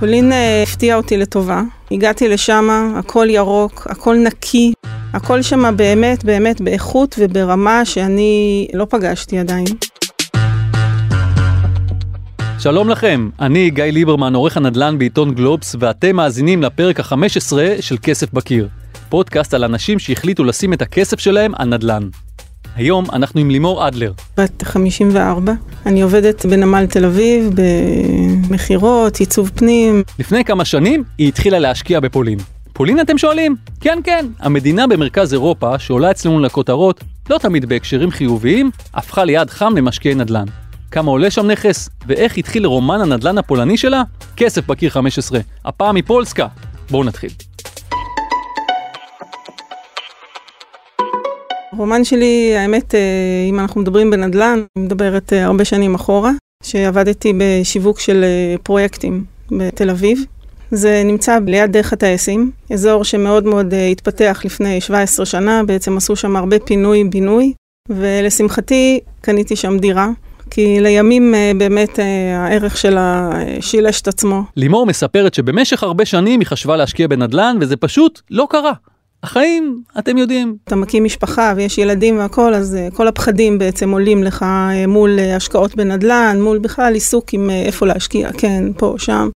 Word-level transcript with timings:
פולין 0.00 0.32
אה, 0.32 0.62
הפתיעה 0.62 0.96
אותי 0.96 1.16
לטובה. 1.16 1.62
הגעתי 1.90 2.28
לשם, 2.28 2.92
הכל 2.96 3.26
ירוק, 3.30 3.86
הכל 3.90 4.16
נקי, 4.16 4.72
הכל 5.12 5.42
שם 5.42 5.76
באמת 5.76 6.24
באמת 6.24 6.60
באיכות 6.60 7.14
וברמה 7.18 7.84
שאני 7.84 8.68
לא 8.74 8.86
פגשתי 8.90 9.38
עדיין. 9.38 9.64
שלום 12.58 12.88
לכם, 12.88 13.30
אני 13.40 13.70
גיא 13.70 13.84
ליברמן, 13.84 14.34
עורך 14.34 14.56
הנדל"ן 14.56 14.98
בעיתון 14.98 15.34
גלובס, 15.34 15.76
ואתם 15.80 16.16
מאזינים 16.16 16.62
לפרק 16.62 17.00
ה-15 17.00 17.52
של 17.80 17.96
כסף 18.02 18.32
בקיר. 18.32 18.68
פודקאסט 19.08 19.54
על 19.54 19.64
אנשים 19.64 19.98
שהחליטו 19.98 20.44
לשים 20.44 20.72
את 20.72 20.82
הכסף 20.82 21.20
שלהם 21.20 21.52
על 21.54 21.68
נדל"ן. 21.68 22.08
היום 22.76 23.04
אנחנו 23.12 23.40
עם 23.40 23.50
לימור 23.50 23.88
אדלר. 23.88 24.12
בת 24.36 24.62
54, 24.62 25.52
אני 25.86 26.02
עובדת 26.02 26.46
בנמל 26.46 26.86
תל 26.86 27.04
אביב, 27.04 27.50
במכירות, 27.54 29.16
עיצוב 29.16 29.50
פנים. 29.54 30.02
לפני 30.18 30.44
כמה 30.44 30.64
שנים 30.64 31.04
היא 31.18 31.28
התחילה 31.28 31.58
להשקיע 31.58 32.00
בפולין. 32.00 32.38
פולין 32.72 33.00
אתם 33.00 33.18
שואלים? 33.18 33.56
כן 33.80 33.98
כן, 34.04 34.26
המדינה 34.40 34.86
במרכז 34.86 35.32
אירופה 35.32 35.78
שעולה 35.78 36.10
אצלנו 36.10 36.40
לכותרות, 36.40 37.04
לא 37.30 37.38
תמיד 37.38 37.66
בהקשרים 37.68 38.10
חיוביים, 38.10 38.70
הפכה 38.94 39.24
ליעד 39.24 39.50
חם 39.50 39.72
למשקיעי 39.76 40.14
נדל"ן. 40.14 40.44
כמה 40.90 41.10
עולה 41.10 41.30
שם 41.30 41.46
נכס, 41.46 41.90
ואיך 42.06 42.38
התחיל 42.38 42.66
רומן 42.66 43.00
הנדל"ן 43.00 43.38
הפולני 43.38 43.76
שלה? 43.76 44.02
כסף 44.36 44.66
בקיר 44.66 44.90
15, 44.90 45.40
הפעם 45.64 45.94
מפולסקה. 45.94 46.46
בואו 46.90 47.04
נתחיל. 47.04 47.30
הרומן 51.80 52.04
שלי, 52.04 52.56
האמת, 52.56 52.94
אה, 52.94 53.00
אם 53.48 53.60
אנחנו 53.60 53.80
מדברים 53.80 54.10
בנדל"ן, 54.10 54.62
אני 54.76 54.84
מדברת 54.84 55.32
אה, 55.32 55.44
הרבה 55.44 55.64
שנים 55.64 55.94
אחורה, 55.94 56.30
שעבדתי 56.62 57.32
בשיווק 57.38 58.00
של 58.00 58.24
אה, 58.24 58.54
פרויקטים 58.62 59.24
בתל 59.50 59.90
אביב. 59.90 60.24
זה 60.70 61.02
נמצא 61.04 61.38
ליד 61.46 61.72
דרך 61.72 61.92
הטייסים, 61.92 62.50
אזור 62.72 63.04
שמאוד 63.04 63.44
מאוד 63.44 63.74
התפתח 63.92 64.42
לפני 64.44 64.80
17 64.80 65.26
שנה, 65.26 65.62
בעצם 65.66 65.96
עשו 65.96 66.16
שם 66.16 66.36
הרבה 66.36 66.58
פינוי-בינוי, 66.58 67.52
ולשמחתי 67.88 69.00
קניתי 69.20 69.56
שם 69.56 69.78
דירה. 69.78 70.08
כי 70.50 70.80
לימים 70.80 71.34
באמת 71.58 71.98
הערך 72.34 72.76
שלה 72.76 73.30
שילש 73.60 74.00
את 74.00 74.08
עצמו. 74.08 74.42
לימור 74.56 74.86
מספרת 74.86 75.34
שבמשך 75.34 75.82
הרבה 75.82 76.04
שנים 76.04 76.40
היא 76.40 76.46
חשבה 76.46 76.76
להשקיע 76.76 77.08
בנדל"ן 77.08 77.56
וזה 77.60 77.76
פשוט 77.76 78.20
לא 78.30 78.46
קרה. 78.50 78.72
החיים, 79.22 79.82
אתם 79.98 80.18
יודעים. 80.18 80.56
אתה 80.64 80.76
מקים 80.76 81.04
משפחה 81.04 81.52
ויש 81.56 81.78
ילדים 81.78 82.18
והכל, 82.18 82.54
אז 82.54 82.76
uh, 82.76 82.96
כל 82.96 83.08
הפחדים 83.08 83.58
בעצם 83.58 83.90
עולים 83.90 84.22
לך 84.22 84.42
uh, 84.42 84.86
מול 84.86 85.18
uh, 85.18 85.36
השקעות 85.36 85.76
בנדל"ן, 85.76 86.38
מול 86.40 86.58
בכלל 86.58 86.94
עיסוק 86.94 87.34
עם 87.34 87.50
uh, 87.50 87.66
איפה 87.66 87.86
להשקיע, 87.86 88.32
כן, 88.32 88.64
פה, 88.76 88.94
שם. 88.98 89.28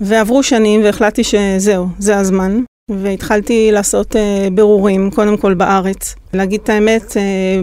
ועברו 0.00 0.42
שנים 0.42 0.84
והחלטתי 0.84 1.22
שזהו, 1.24 1.86
זה 1.98 2.16
הזמן. 2.16 2.60
והתחלתי 2.90 3.68
לעשות 3.72 4.16
uh, 4.16 4.50
בירורים, 4.52 5.10
קודם 5.10 5.36
כל 5.36 5.54
בארץ. 5.54 6.14
להגיד 6.34 6.60
את 6.64 6.68
האמת, 6.68 7.10
uh, 7.10 7.16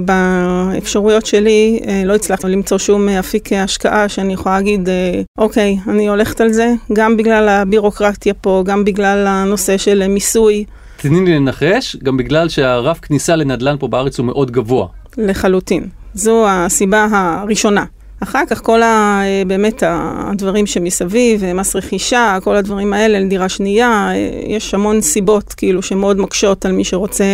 באפשרויות 0.06 1.26
שלי 1.26 1.80
uh, 1.84 1.88
לא 2.06 2.16
הצלחתי 2.16 2.48
למצוא 2.48 2.78
שום 2.78 3.09
אפיק 3.09 3.53
השקעה 3.53 4.09
שאני 4.09 4.34
יכולה 4.34 4.56
להגיד, 4.56 4.88
uh, 4.88 4.92
אוקיי, 5.40 5.78
אני 5.88 6.09
הולכת 6.09 6.42
על 6.42 6.52
זה, 6.53 6.73
גם 6.94 7.18
בגלל 7.18 7.50
הבירוקרטיה 7.50 8.34
פה, 8.34 8.64
גם 8.66 8.86
בגלל 8.86 9.28
הנושא 9.28 9.78
של 9.78 10.08
מיסוי. 10.08 10.66
תני 11.09 11.25
לי 11.25 11.36
לנחש, 11.36 11.95
גם 12.03 12.17
בגלל 12.17 12.50
שהרף 12.50 13.00
כניסה 13.00 13.36
לנדל"ן 13.36 13.75
פה 13.80 13.88
בארץ 13.88 14.20
הוא 14.20 14.25
מאוד 14.25 14.52
גבוה. 14.52 14.88
לחלוטין. 15.17 15.88
זו 16.14 16.45
הסיבה 16.50 17.08
הראשונה. 17.12 17.86
אחר 18.23 18.44
כך 18.50 18.62
כל 18.62 18.81
ה, 18.84 19.22
באמת 19.47 19.84
הדברים 19.88 20.66
שמסביב, 20.66 21.53
מס 21.53 21.75
רכישה, 21.75 22.38
כל 22.44 22.56
הדברים 22.56 22.94
האלה 22.94 23.20
לדירה 23.20 23.50
שנייה, 23.50 24.12
יש 24.47 24.73
המון 24.73 25.02
סיבות 25.02 25.53
כאילו 25.53 25.81
שמאוד 25.81 26.17
מקשות 26.17 26.66
על 26.66 26.72
מי 26.72 26.84
שרוצה 26.84 27.25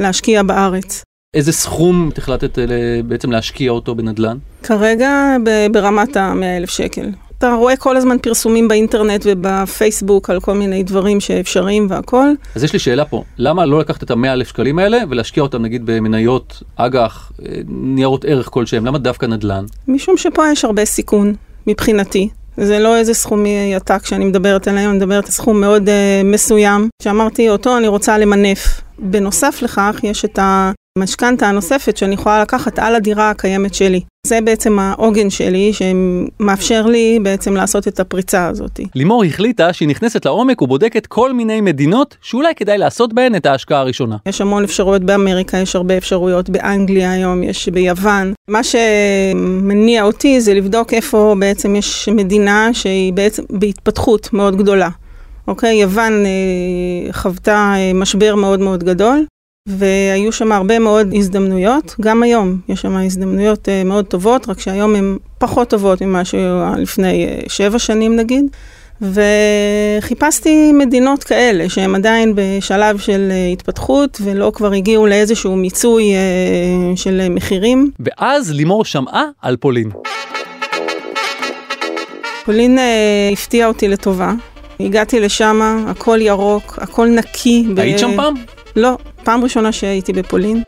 להשקיע 0.00 0.42
בארץ. 0.42 1.02
איזה 1.34 1.52
סכום 1.52 2.10
החלטת 2.16 2.58
בעצם 3.04 3.30
להשקיע 3.30 3.70
אותו 3.70 3.94
בנדל"ן? 3.94 4.36
כרגע 4.62 5.36
ברמת 5.72 6.16
ה-100 6.16 6.44
אלף 6.58 6.70
שקל. 6.70 7.10
אתה 7.40 7.52
רואה 7.52 7.76
כל 7.76 7.96
הזמן 7.96 8.16
פרסומים 8.18 8.68
באינטרנט 8.68 9.22
ובפייסבוק 9.24 10.30
על 10.30 10.40
כל 10.40 10.54
מיני 10.54 10.82
דברים 10.82 11.20
שאפשריים 11.20 11.86
והכל. 11.90 12.32
אז 12.54 12.64
יש 12.64 12.72
לי 12.72 12.78
שאלה 12.78 13.04
פה, 13.04 13.24
למה 13.38 13.66
לא 13.66 13.80
לקחת 13.80 14.02
את 14.02 14.10
המאה 14.10 14.32
אלף 14.32 14.48
שקלים 14.48 14.78
האלה 14.78 14.98
ולהשקיע 15.10 15.42
אותם 15.42 15.62
נגיד 15.62 15.86
במניות, 15.86 16.62
אג"ח, 16.76 17.32
אה, 17.46 17.54
ניירות 17.68 18.24
ערך 18.24 18.48
כלשהם, 18.50 18.86
למה 18.86 18.98
דווקא 18.98 19.26
נדל"ן? 19.26 19.64
משום 19.88 20.16
שפה 20.16 20.42
יש 20.52 20.64
הרבה 20.64 20.84
סיכון 20.84 21.34
מבחינתי. 21.66 22.28
זה 22.56 22.78
לא 22.78 22.96
איזה 22.96 23.14
סכום 23.14 23.44
עתק 23.76 24.06
שאני 24.06 24.24
מדברת 24.24 24.68
עליהם, 24.68 24.90
אני 24.90 24.98
מדברת 24.98 25.24
על 25.24 25.30
סכום 25.30 25.60
מאוד 25.60 25.88
uh, 25.88 25.92
מסוים, 26.24 26.88
שאמרתי 27.02 27.50
אותו 27.50 27.78
אני 27.78 27.88
רוצה 27.88 28.18
למנף. 28.18 28.80
בנוסף 28.98 29.62
לכך, 29.62 30.00
יש 30.02 30.24
את 30.24 30.38
המשכנתה 30.98 31.48
הנוספת 31.48 31.96
שאני 31.96 32.14
יכולה 32.14 32.42
לקחת 32.42 32.78
על 32.78 32.94
הדירה 32.94 33.30
הקיימת 33.30 33.74
שלי. 33.74 34.00
זה 34.26 34.38
בעצם 34.44 34.78
העוגן 34.78 35.30
שלי 35.30 35.72
שמאפשר 35.72 36.86
לי 36.86 37.18
בעצם 37.22 37.54
לעשות 37.54 37.88
את 37.88 38.00
הפריצה 38.00 38.46
הזאת. 38.46 38.80
לימור 38.94 39.24
החליטה 39.24 39.72
שהיא 39.72 39.88
נכנסת 39.88 40.24
לעומק 40.24 40.62
ובודקת 40.62 41.06
כל 41.06 41.32
מיני 41.32 41.60
מדינות 41.60 42.16
שאולי 42.22 42.54
כדאי 42.54 42.78
לעשות 42.78 43.12
בהן 43.12 43.34
את 43.34 43.46
ההשקעה 43.46 43.80
הראשונה. 43.80 44.16
יש 44.26 44.40
המון 44.40 44.64
אפשרויות 44.64 45.02
באמריקה, 45.02 45.58
יש 45.58 45.76
הרבה 45.76 45.96
אפשרויות 45.96 46.50
באנגליה 46.50 47.12
היום, 47.12 47.42
יש 47.42 47.68
ביוון. 47.68 48.32
מה 48.48 48.60
שמניע 48.64 50.02
אותי 50.02 50.40
זה 50.40 50.54
לבדוק 50.54 50.94
איפה 50.94 51.34
בעצם 51.40 51.76
יש 51.76 52.08
מדינה 52.08 52.68
שהיא 52.72 53.12
בעצם 53.12 53.42
בהתפתחות 53.50 54.32
מאוד 54.32 54.56
גדולה. 54.56 54.88
אוקיי, 55.48 55.76
יוון 55.76 56.12
אה, 56.26 57.12
חוותה 57.12 57.72
אה, 57.76 57.92
משבר 57.94 58.34
מאוד 58.34 58.60
מאוד 58.60 58.84
גדול, 58.84 59.24
והיו 59.68 60.32
שם 60.32 60.52
הרבה 60.52 60.78
מאוד 60.78 61.14
הזדמנויות, 61.16 61.94
גם 62.00 62.22
היום 62.22 62.60
יש 62.68 62.80
שם 62.80 62.96
הזדמנויות 62.96 63.68
uh, 63.68 63.86
מאוד 63.88 64.04
טובות, 64.04 64.48
רק 64.48 64.60
שהיום 64.60 64.94
הן 64.94 65.16
פחות 65.38 65.70
טובות 65.70 66.02
ממה 66.02 66.24
שהיו 66.24 66.72
לפני 66.76 67.26
uh, 67.26 67.52
שבע 67.52 67.78
שנים 67.78 68.16
נגיד. 68.16 68.44
וחיפשתי 69.02 70.72
מדינות 70.72 71.24
כאלה 71.24 71.68
שהן 71.68 71.94
עדיין 71.94 72.32
בשלב 72.34 72.98
של 72.98 73.32
התפתחות 73.52 74.18
ולא 74.24 74.52
כבר 74.54 74.72
הגיעו 74.72 75.06
לאיזשהו 75.06 75.56
מיצוי 75.56 76.04
של 76.96 77.28
מחירים. 77.30 77.90
ואז 78.00 78.52
לימור 78.52 78.84
שמעה 78.84 79.24
על 79.42 79.56
פולין. 79.56 79.90
פולין 82.44 82.78
הפתיעה 83.32 83.68
אותי 83.68 83.88
לטובה. 83.88 84.32
הגעתי 84.80 85.20
לשם, 85.20 85.84
הכל 85.88 86.18
ירוק, 86.22 86.78
הכל 86.82 87.06
נקי. 87.06 87.64
היית 87.76 87.96
ב... 87.96 87.98
שם 87.98 88.16
פעם? 88.16 88.34
לא, 88.76 88.96
פעם 89.24 89.44
ראשונה 89.44 89.72
שהייתי 89.72 90.12
בפולין. 90.12 90.62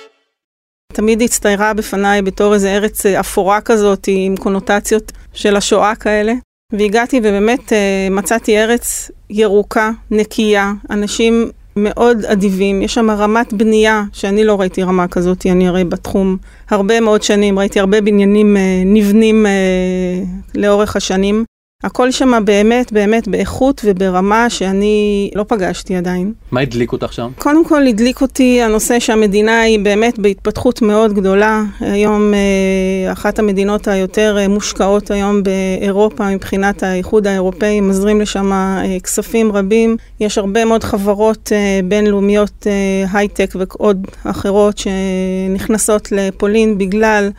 תמיד 0.92 1.22
הצטיירה 1.22 1.74
בפניי 1.74 2.22
בתור 2.22 2.54
איזה 2.54 2.74
ארץ 2.74 3.06
אה, 3.06 3.20
אפורה 3.20 3.60
כזאת 3.60 4.08
עם 4.08 4.36
קונוטציות 4.36 5.12
של 5.32 5.56
השואה 5.56 5.94
כאלה. 5.94 6.32
והגעתי 6.72 7.18
ובאמת 7.18 7.72
אה, 7.72 8.08
מצאתי 8.10 8.58
ארץ 8.58 9.10
ירוקה, 9.30 9.90
נקייה, 10.10 10.72
אנשים 10.90 11.50
מאוד 11.76 12.24
אדיבים, 12.24 12.82
יש 12.82 12.94
שם 12.94 13.10
רמת 13.10 13.52
בנייה 13.52 14.02
שאני 14.12 14.44
לא 14.44 14.60
ראיתי 14.60 14.82
רמה 14.82 15.08
כזאת, 15.08 15.46
אני 15.46 15.68
הרי 15.68 15.84
בתחום 15.84 16.36
הרבה 16.70 17.00
מאוד 17.00 17.22
שנים, 17.22 17.58
ראיתי 17.58 17.80
הרבה 17.80 18.00
בניינים 18.00 18.56
אה, 18.56 18.82
נבנים 18.84 19.46
לאורך 20.54 20.96
השנים. 20.96 21.44
הכל 21.82 22.10
שם 22.10 22.44
באמת 22.44 22.92
באמת 22.92 23.28
באיכות 23.28 23.80
וברמה 23.84 24.50
שאני 24.50 25.30
לא 25.34 25.44
פגשתי 25.48 25.96
עדיין. 25.96 26.32
מה 26.50 26.60
הדליק 26.60 26.92
אותך 26.92 27.12
שם? 27.12 27.30
קודם 27.38 27.64
כל 27.64 27.86
הדליק 27.86 28.20
אותי 28.20 28.62
הנושא 28.62 28.98
שהמדינה 28.98 29.60
היא 29.60 29.78
באמת 29.78 30.18
בהתפתחות 30.18 30.82
מאוד 30.82 31.12
גדולה. 31.12 31.62
היום 31.80 32.34
אה, 32.34 33.12
אחת 33.12 33.38
המדינות 33.38 33.88
היותר 33.88 34.36
אה, 34.38 34.48
מושקעות 34.48 35.10
היום 35.10 35.42
באירופה 35.42 36.30
מבחינת 36.30 36.82
האיחוד 36.82 37.26
האירופאי, 37.26 37.80
מזרים 37.80 38.20
לשם 38.20 38.52
אה, 38.52 38.96
כספים 39.02 39.52
רבים. 39.52 39.96
יש 40.20 40.38
הרבה 40.38 40.64
מאוד 40.64 40.84
חברות 40.84 41.52
בינלאומיות 41.84 42.66
הייטק 43.12 43.52
ועוד 43.54 44.06
אחרות 44.24 44.78
שנכנסות 44.78 46.12
לפולין 46.12 46.78
בגלל 46.78 47.30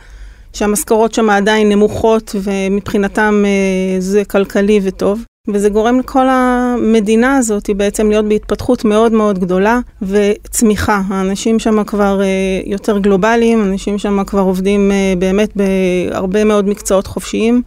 שהמשכורות 0.54 1.14
שם 1.14 1.30
עדיין 1.30 1.68
נמוכות 1.68 2.34
ומבחינתם 2.42 3.44
אה, 3.46 4.00
זה 4.00 4.24
כלכלי 4.24 4.80
וטוב. 4.82 5.24
וזה 5.48 5.68
גורם 5.68 5.98
לכל 5.98 6.26
המדינה 6.30 7.36
הזאת 7.36 7.70
בעצם 7.76 8.08
להיות 8.08 8.24
בהתפתחות 8.24 8.84
מאוד 8.84 9.12
מאוד 9.12 9.38
גדולה 9.38 9.80
וצמיחה. 10.02 11.02
האנשים 11.08 11.58
שם 11.58 11.84
כבר 11.84 12.20
אה, 12.22 12.26
יותר 12.66 12.98
גלובליים, 12.98 13.62
אנשים 13.62 13.98
שם 13.98 14.24
כבר 14.24 14.40
עובדים 14.40 14.92
אה, 14.92 15.14
באמת 15.18 15.50
בהרבה 15.56 16.44
מאוד 16.44 16.68
מקצועות 16.68 17.06
חופשיים, 17.06 17.62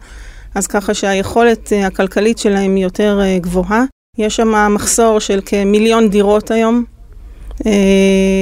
אז 0.54 0.66
ככה 0.66 0.94
שהיכולת 0.94 1.72
הכלכלית 1.86 2.38
שלהם 2.38 2.74
היא 2.74 2.84
יותר 2.84 3.20
גבוהה. 3.40 3.84
יש 4.18 4.36
שם 4.36 4.74
מחסור 4.74 5.18
של 5.18 5.40
כמיליון 5.46 6.08
דירות 6.08 6.50
היום 6.50 6.84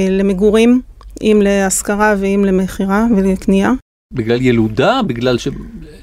למגורים, 0.09 0.81
אם 1.21 1.41
להשכרה 1.43 2.15
ואם 2.19 2.43
למכירה 2.45 3.05
ולקנייה. 3.15 3.71
בגלל 4.13 4.41
ילודה? 4.41 5.01
בגלל 5.07 5.37
ש... 5.37 5.47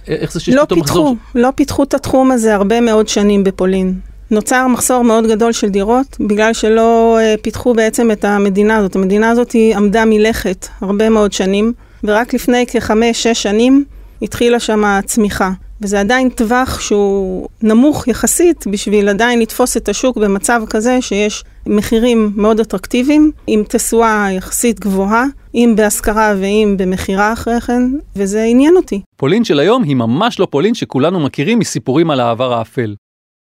איך 0.09 0.33
זה 0.33 0.41
שיש 0.41 0.55
לא 0.55 0.65
פתאום 0.65 0.81
מחזור? 0.81 1.17
לא 1.35 1.49
פיתחו 1.55 1.83
את 1.83 1.95
התחום 1.95 2.31
הזה 2.31 2.55
הרבה 2.55 2.81
מאוד 2.81 3.09
שנים 3.09 3.45
בפולין. 3.45 3.95
נוצר 4.31 4.67
מחסור 4.67 5.05
מאוד 5.05 5.27
גדול 5.27 5.53
של 5.53 5.69
דירות, 5.69 6.17
בגלל 6.21 6.53
שלא 6.53 7.19
אה, 7.21 7.35
פיתחו 7.43 7.75
בעצם 7.75 8.11
את 8.11 8.25
המדינה 8.25 8.77
הזאת. 8.77 8.97
המדינה 8.97 9.31
הזאת 9.31 9.51
היא 9.51 9.77
עמדה 9.77 10.05
מלכת 10.05 10.67
הרבה 10.81 11.09
מאוד 11.09 11.33
שנים, 11.33 11.73
ורק 12.05 12.35
לפני 12.35 12.67
כחמש-שש 12.67 13.43
שנים 13.43 13.85
התחילה 14.23 14.61
שם 14.61 15.01
צמיחה. 15.05 15.51
וזה 15.82 16.00
עדיין 16.00 16.29
טווח 16.29 16.81
שהוא 16.81 17.49
נמוך 17.62 18.09
יחסית 18.09 18.67
בשביל 18.67 19.09
עדיין 19.09 19.41
לתפוס 19.41 19.76
את 19.76 19.88
השוק 19.88 20.17
במצב 20.17 20.62
כזה 20.71 21.03
שיש 21.03 21.44
מחירים 21.67 22.32
מאוד 22.37 22.61
אטרקטיביים, 22.61 23.32
עם 23.47 23.62
תשואה 23.69 24.29
יחסית 24.32 24.81
גבוהה, 24.81 25.25
אם 25.55 25.73
בהשכרה 25.76 26.35
ואם 26.41 26.75
במכירה 26.79 27.32
אחרי 27.32 27.61
כן, 27.61 27.82
וזה 28.17 28.44
עניין 28.44 28.76
אותי. 28.76 29.00
פולין 29.17 29.44
של 29.44 29.61
היום 29.61 29.82
היא 29.82 29.97
ממש 29.97 30.41
לא 30.41 30.47
פולין 30.50 30.75
שכולנו 30.75 31.21
מכירים 31.21 31.59
מסיפורים 31.59 32.11
על 32.11 32.20
העבר 32.20 32.55
האפל. 32.55 32.94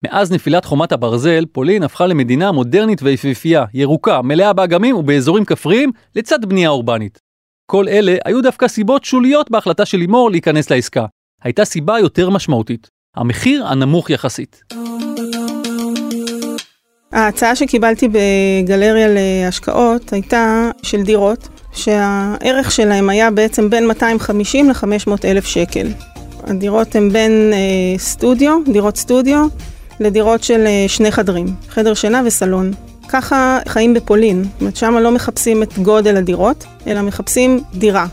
מאז 0.05 0.33
נפילת 0.33 0.65
חומת 0.65 0.93
הברזל, 0.93 1.45
פולין 1.53 1.83
הפכה 1.83 2.07
למדינה 2.07 2.53
מודרנית 2.53 3.03
ויפהפייה, 3.03 3.65
ירוקה, 3.75 4.23
מלאה 4.23 4.53
באגמים 4.53 4.97
ובאזורים 4.97 5.45
כפריים, 5.45 5.93
לצד 6.17 6.45
בנייה 6.45 6.69
אורבנית. 6.69 7.19
כל 7.71 7.89
אלה 7.89 8.17
היו 8.25 8.43
דווקא 8.43 8.69
סיבות 8.69 9.05
שוליות 9.05 9.51
בהחלטה 9.51 9.87
של 9.87 9.99
לימור 9.99 10.31
להיכנס 10.31 10.71
לעסקה. 10.71 11.07
הייתה 11.45 11.65
סיבה 11.65 11.99
יותר 11.99 12.31
משמעותית, 12.31 12.91
המחיר 13.17 13.67
הנמוך 13.67 14.11
יחסית. 14.11 14.63
ההצעה 17.13 17.57
שקיבלתי 17.57 18.09
בגלריה 18.09 19.07
להשקעות 19.09 20.13
הייתה 20.13 20.71
של 20.83 21.03
דירות, 21.03 21.49
שהערך 21.73 22.71
שלהם 22.71 23.09
היה 23.09 23.31
בעצם 23.31 23.71
בין 23.71 23.87
250 23.87 24.69
ל-500 24.71 25.11
אלף 25.25 25.45
שקל. 25.45 25.89
הדירות 26.45 26.95
הן 26.95 27.11
בין 27.11 27.53
אה, 27.53 27.99
סטודיו, 27.99 28.59
דירות 28.73 28.97
סטודיו, 28.97 29.47
לדירות 30.01 30.43
של 30.43 30.67
אה, 30.67 30.85
שני 30.89 31.13
חדרים, 31.13 31.47
חדר 31.69 31.95
שינה 31.95 32.23
וסלון. 32.25 32.73
ככה 33.09 33.59
חיים 33.69 33.95
בפולין, 33.95 34.45
זאת 34.45 34.61
אומרת 34.61 34.77
שם 34.77 34.95
לא 34.95 35.11
מחפשים 35.11 35.63
את 35.63 35.79
גודל 35.79 36.17
הדירות, 36.17 36.65
אלא 36.87 37.03
מחפשים 37.03 37.61
דירה. 37.75 38.07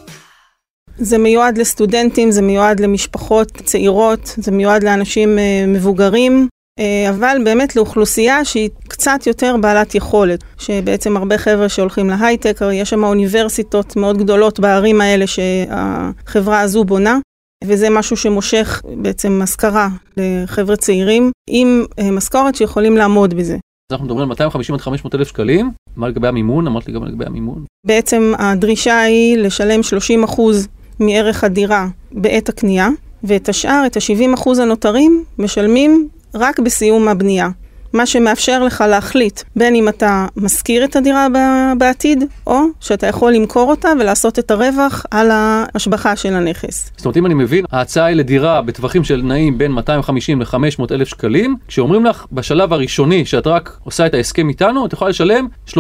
זה 1.00 1.18
מיועד 1.18 1.58
לסטודנטים, 1.58 2.32
זה 2.32 2.42
מיועד 2.42 2.80
למשפחות 2.80 3.52
צעירות, 3.52 4.36
זה 4.38 4.52
מיועד 4.52 4.84
לאנשים 4.84 5.40
אה, 5.40 5.64
מבוגרים, 5.68 6.48
אה, 6.80 7.10
אבל 7.10 7.38
באמת 7.44 7.76
לאוכלוסייה 7.76 8.46
שהיא 8.46 8.70
קצת 8.88 9.28
יותר 9.28 9.56
בעלת 9.62 9.96
יכולת, 9.96 10.44
שבעצם 10.58 11.18
הרבה 11.18 11.38
חבר'ה 11.38 11.70
שהולכים 11.70 12.10
להייטק, 12.10 12.60
יש 12.74 12.90
שם 12.90 13.04
אוניברסיטות 13.04 13.96
מאוד 13.96 14.18
גדולות 14.18 14.60
בערים 14.60 15.02
האלה 15.02 15.28
שהחברה 15.28 16.60
הזו 16.62 16.84
בונה. 16.84 17.20
וזה 17.64 17.90
משהו 17.90 18.18
שמושך 18.18 18.82
בעצם 18.98 19.40
השכרה 19.44 19.88
לחבר'ה 20.18 20.76
צעירים 20.76 21.32
עם 21.50 21.86
אה, 22.00 22.12
משכורת 22.12 22.56
שיכולים 22.56 22.98
לעמוד 22.98 23.34
בזה. 23.34 23.58
אנחנו 23.92 24.06
מדברים 24.06 24.22
על 24.22 24.28
250 24.28 24.76
עד 24.76 24.82
500 24.82 25.16
אלף 25.16 25.28
שקלים, 25.28 25.72
מה 25.96 26.08
לגבי 26.08 26.28
המימון? 26.28 26.68
אמרת 26.68 26.88
לי 26.88 26.94
גם 26.94 27.06
לגבי 27.06 27.26
המימון. 27.26 27.66
בעצם 27.86 28.34
הדרישה 28.40 29.02
היא 29.02 29.38
לשלם 29.38 29.84
30 29.84 30.24
אחוז 30.24 30.68
מערך 31.00 31.44
הדירה 31.44 31.88
בעת 32.12 32.50
הקנייה, 32.50 32.90
ואת 33.24 33.50
השאר, 33.50 33.84
את 33.86 33.98
ה-70 33.98 34.34
אחוז 34.34 34.60
הנותרים, 34.60 35.24
משלמים 35.38 36.08
רק 36.36 36.60
בסיום 36.60 37.08
הבנייה. 37.08 37.50
מה 37.94 38.06
שמאפשר 38.06 38.64
לך 38.64 38.84
להחליט 38.90 39.42
בין 39.56 39.76
אם 39.76 39.90
אתה 39.90 40.26
משכיר 40.36 40.86
את 40.86 40.96
הדירה 40.96 41.28
בעתיד, 41.78 42.24
או 42.48 42.60
שאתה 42.80 43.08
יכול 43.08 43.32
למכור 43.34 43.70
אותה 43.70 43.90
ולעשות 44.00 44.40
את 44.40 44.52
הרווח 44.52 45.06
על 45.12 45.32
ההשבחה 45.32 46.16
של 46.16 46.34
הנכס. 46.34 46.92
זאת 46.98 47.06
אומרת, 47.06 47.18
אם 47.18 47.26
אני 47.26 47.34
מבין, 47.34 47.66
ההצעה 47.72 48.06
היא 48.06 48.16
לדירה 48.16 48.62
בטווחים 48.62 49.04
של 49.04 49.22
נעים 49.24 49.58
בין 49.58 49.72
250 49.72 50.42
ל-500 50.42 50.84
אלף 50.92 51.08
שקלים, 51.08 51.56
כשאומרים 51.68 52.06
לך 52.06 52.26
בשלב 52.32 52.74
הראשוני 52.74 53.26
שאת 53.26 53.48
רק 53.48 53.78
עושה 53.84 54.06
את 54.06 54.14
ההסכם 54.14 54.50
איתנו, 54.50 54.86
את 54.86 54.94
יכולה 54.94 55.10
לשלם 55.10 55.48
30% 55.68 55.74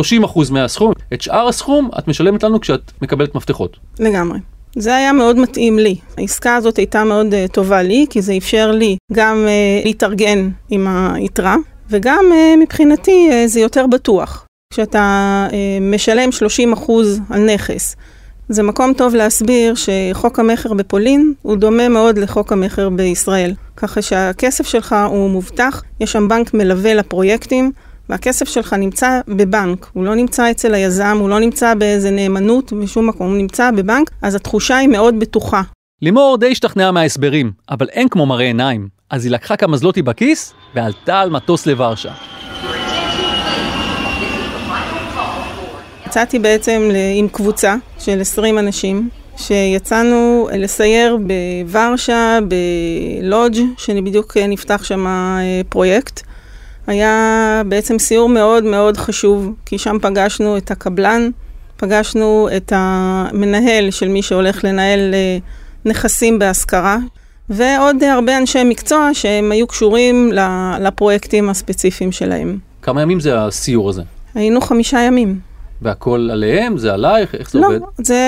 מהסכום. 0.51 0.94
את 1.13 1.21
שאר 1.21 1.48
הסכום 1.48 1.89
את 2.00 2.07
משלמת 2.07 2.44
לנו 2.44 2.62
כשאת 2.62 2.92
מקבלת 3.01 3.36
מפתחות. 3.36 3.77
לגמרי. 4.00 4.39
זה 4.75 4.95
היה 4.95 5.13
מאוד 5.13 5.39
מתאים 5.39 5.80
לי. 5.80 5.95
העסקה 6.18 6.56
הזאת 6.56 6.77
הייתה 6.77 7.04
מאוד 7.04 7.33
uh, 7.33 7.51
טובה 7.51 7.81
לי, 7.81 8.06
כי 8.10 8.21
זה 8.21 8.33
אפשר 8.38 8.71
לי 8.71 8.98
גם 9.13 9.45
uh, 9.48 9.86
להתארגן 9.86 10.50
עם 10.69 10.88
היתרה, 10.88 11.56
וגם 11.89 12.25
uh, 12.31 12.60
מבחינתי 12.63 13.30
uh, 13.30 13.48
זה 13.48 13.60
יותר 13.60 13.88
בטוח. 13.88 14.45
כשאתה 14.74 15.48
uh, 15.50 15.54
משלם 15.81 16.30
30% 16.88 16.92
על 17.30 17.54
נכס, 17.54 17.95
זה 18.50 18.63
מקום 18.63 18.94
טוב 18.94 19.16
להסביר 19.16 19.74
שחוק 19.75 20.39
המכר 20.39 20.74
בפולין 20.74 21.33
הוא 21.42 21.57
דומה 21.57 21.89
מאוד 21.89 22.18
לחוק 22.18 22.51
המכר 22.51 22.89
בישראל. 22.89 23.54
ככה 23.77 24.01
שהכסף 24.01 24.68
שלך 24.68 24.95
הוא 25.10 25.30
מובטח, 25.30 25.83
יש 26.00 26.12
שם 26.12 26.27
בנק 26.27 26.54
מלווה 26.54 26.94
לפרויקטים, 26.94 27.71
והכסף 28.09 28.50
שלך 28.50 28.73
נמצא 28.73 29.21
בבנק, 29.27 29.89
הוא 29.94 30.06
לא 30.06 30.15
נמצא 30.15 30.51
אצל 30.51 30.73
היזם, 30.73 31.17
הוא 31.19 31.29
לא 31.29 31.39
נמצא 31.39 31.73
באיזה 31.73 32.11
נאמנות 32.11 32.73
בשום 32.73 33.07
מקום, 33.07 33.27
הוא 33.27 33.38
נמצא 33.38 33.71
בבנק, 33.71 34.11
אז 34.21 34.35
התחושה 34.35 34.77
היא 34.77 34.88
מאוד 34.88 35.19
בטוחה. 35.19 35.61
לימור 36.01 36.38
די 36.39 36.51
השתכנעה 36.51 36.91
מההסברים, 36.91 37.51
אבל 37.69 37.88
אין 37.89 38.09
כמו 38.09 38.25
מראה 38.25 38.45
עיניים. 38.45 38.88
אז 39.09 39.25
היא 39.25 39.31
לקחה 39.31 39.56
כמה 39.56 39.77
זלוטי 39.77 40.01
בכיס 40.01 40.53
ועלתה 40.75 41.19
על 41.19 41.29
מטוס 41.29 41.65
לוורשה. 41.65 42.11
יצאתי 46.07 46.39
בעצם 46.39 46.89
עם 47.17 47.27
קבוצה 47.27 47.75
של 48.00 48.21
20 48.21 48.59
אנשים, 48.59 49.09
שיצאנו 49.38 50.50
לסייר 50.53 51.17
בוורשה, 51.65 52.39
בלודג', 53.21 53.59
שבדיוק 53.77 54.38
נפתח 54.38 54.83
שם 54.83 55.07
אה, 55.07 55.61
פרויקט. 55.69 56.28
היה 56.89 57.62
בעצם 57.65 58.00
סיור 58.00 58.30
מאוד 58.30 58.63
מאוד 58.63 58.97
חשוב, 58.97 59.53
כי 59.65 59.77
שם 59.77 59.97
פגשנו 60.01 60.57
את 60.57 60.71
הקבלן, 60.71 61.30
פגשנו 61.77 62.50
את 62.57 62.74
המנהל 62.75 63.91
של 63.91 64.07
מי 64.07 64.21
שהולך 64.21 64.63
לנהל 64.63 65.13
אה, 65.13 65.38
נכסים 65.86 66.39
בהשכרה, 66.39 66.97
ועוד 67.50 68.03
הרבה 68.03 68.38
אנשי 68.38 68.63
מקצוע 68.65 69.09
שהם 69.13 69.51
היו 69.51 69.68
קשורים 69.68 70.31
לפרויקטים 70.80 71.50
הספציפיים 71.50 72.12
שלהם. 72.12 72.57
כמה 72.81 73.01
ימים 73.01 73.19
זה 73.19 73.42
הסיור 73.42 73.89
הזה? 73.89 74.01
היינו 74.35 74.62
חמישה 74.62 75.00
ימים. 75.00 75.39
והכל 75.81 76.30
עליהם? 76.31 76.77
זה 76.77 76.94
עלייך? 76.94 77.35
איך 77.35 77.51
זה 77.51 77.59
לא, 77.59 77.68
עובד? 77.68 77.80
לא, 77.80 77.88
זה 77.97 78.24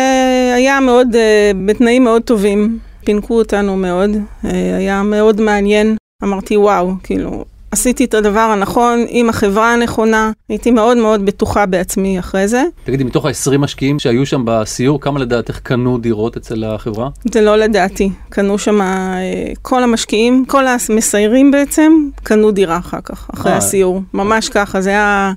היה 0.56 0.80
מאוד, 0.80 1.16
אה, 1.16 1.52
בתנאים 1.66 2.04
מאוד 2.04 2.22
טובים. 2.22 2.80
פינקו 3.04 3.38
אותנו 3.38 3.78
מאוד, 3.78 4.10
אה, 4.46 4.78
היה 4.78 5.04
מאוד 5.04 5.42
מעניין. 5.42 5.96
אמרתי, 6.24 6.58
וואו, 6.58 6.92
כאילו, 7.04 7.46
עשיתי 7.72 8.06
את 8.06 8.14
הדבר 8.14 8.40
הנכון 8.40 9.06
עם 9.10 9.30
החברה 9.30 9.74
הנכונה, 9.74 10.32
הייתי 10.50 10.72
מאוד 10.72 10.98
מאוד 10.98 11.26
בטוחה 11.26 11.66
בעצמי 11.66 12.20
אחרי 12.20 12.48
זה. 12.48 12.64
תגידי, 12.84 13.04
מתוך 13.04 13.26
ה-20 13.26 13.58
משקיעים 13.58 14.00
שהיו 14.00 14.26
שם 14.26 14.42
בסיור, 14.46 15.02
כמה 15.02 15.20
לדעתך 15.20 15.60
קנו 15.60 15.98
דירות 15.98 16.38
אצל 16.38 16.64
החברה? 16.64 17.10
זה 17.32 17.42
לא 17.42 17.56
לדעתי, 17.56 18.10
קנו 18.30 18.58
שם 18.58 18.82
אה, 18.82 19.18
כל 19.62 19.84
המשקיעים, 19.84 20.46
כל 20.48 20.64
המסיירים 20.68 21.52
בעצם, 21.52 22.10
קנו 22.24 22.52
דירה 22.52 22.78
אחר 22.78 23.02
כך, 23.04 23.30
אחרי 23.34 23.52
아, 23.52 23.54
אה. 23.54 23.58
הסיור. 23.58 24.02
ממש 24.14 24.50
ככה, 24.50 24.82
זה 24.82 24.90
היה 24.90 25.34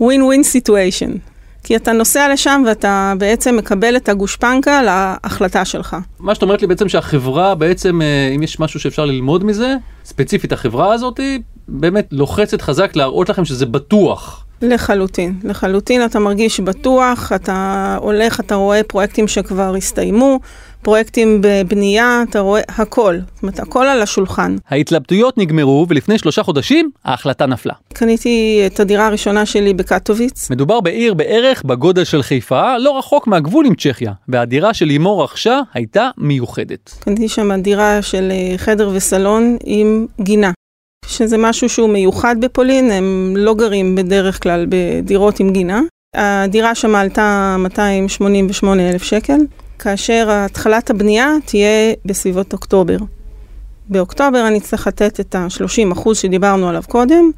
ווין-ווין 0.00 0.42
סיטואשן. 0.42 1.12
כי 1.64 1.76
אתה 1.76 1.92
נוסע 1.92 2.32
לשם 2.32 2.62
ואתה 2.66 3.12
בעצם 3.18 3.56
מקבל 3.56 3.96
את 3.96 4.08
הגושפנקה 4.08 4.82
להחלטה 4.82 5.64
שלך. 5.64 5.96
מה 6.20 6.34
שאת 6.34 6.42
אומרת 6.42 6.62
לי 6.62 6.66
בעצם 6.66 6.88
שהחברה 6.88 7.54
בעצם, 7.54 8.02
אה, 8.02 8.32
אם 8.36 8.42
יש 8.42 8.60
משהו 8.60 8.80
שאפשר 8.80 9.04
ללמוד 9.04 9.44
מזה, 9.44 9.74
ספציפית 10.04 10.52
החברה 10.52 10.92
הזאת, 10.92 11.20
באמת 11.68 12.08
לוחצת 12.12 12.62
חזק 12.62 12.96
להראות 12.96 13.28
לכם 13.28 13.44
שזה 13.44 13.66
בטוח. 13.66 14.46
לחלוטין, 14.62 15.34
לחלוטין 15.44 16.04
אתה 16.04 16.18
מרגיש 16.18 16.60
בטוח, 16.60 17.32
אתה 17.32 17.96
הולך, 18.00 18.40
אתה 18.40 18.54
רואה 18.54 18.82
פרויקטים 18.82 19.28
שכבר 19.28 19.74
הסתיימו, 19.74 20.40
פרויקטים 20.82 21.38
בבנייה, 21.40 22.22
אתה 22.30 22.40
רואה 22.40 22.60
הכל, 22.68 23.16
זאת 23.34 23.42
אומרת 23.42 23.58
הכל 23.58 23.86
על 23.86 24.02
השולחן. 24.02 24.56
ההתלבטויות 24.68 25.38
נגמרו 25.38 25.86
ולפני 25.88 26.18
שלושה 26.18 26.42
חודשים 26.42 26.90
ההחלטה 27.04 27.46
נפלה. 27.46 27.72
קניתי 27.92 28.62
את 28.66 28.80
הדירה 28.80 29.06
הראשונה 29.06 29.46
שלי 29.46 29.74
בקטוביץ. 29.74 30.50
מדובר 30.50 30.80
בעיר 30.80 31.14
בערך 31.14 31.62
בגודל 31.62 32.04
של 32.04 32.22
חיפה, 32.22 32.78
לא 32.78 32.98
רחוק 32.98 33.26
מהגבול 33.26 33.66
עם 33.66 33.74
צ'כיה, 33.74 34.12
והדירה 34.28 34.74
של 34.74 34.86
לימור 34.86 35.24
רכשה 35.24 35.60
הייתה 35.74 36.10
מיוחדת. 36.18 36.94
קניתי 37.00 37.28
שם 37.28 37.60
דירה 37.60 38.02
של 38.02 38.30
אה, 38.30 38.58
חדר 38.58 38.90
וסלון 38.94 39.56
עם 39.64 40.06
גינה. 40.20 40.50
שזה 41.06 41.38
משהו 41.38 41.68
שהוא 41.68 41.88
מיוחד 41.88 42.36
בפולין, 42.40 42.90
הם 42.90 43.34
לא 43.36 43.54
גרים 43.54 43.94
בדרך 43.94 44.42
כלל 44.42 44.66
בדירות 44.68 45.40
עם 45.40 45.50
גינה. 45.50 45.80
הדירה 46.14 46.74
שם 46.74 46.94
עלתה 46.94 47.56
288 47.58 48.90
אלף 48.90 49.02
שקל, 49.02 49.38
כאשר 49.78 50.28
התחלת 50.30 50.90
הבנייה 50.90 51.30
תהיה 51.44 51.94
בסביבות 52.04 52.52
אוקטובר. 52.52 52.96
באוקטובר 53.88 54.48
אני 54.48 54.58
אצטרך 54.58 54.86
לתת 54.86 55.20
את 55.20 55.34
ה-30% 55.34 56.14
שדיברנו 56.14 56.68
עליו 56.68 56.82
קודם, 56.88 57.30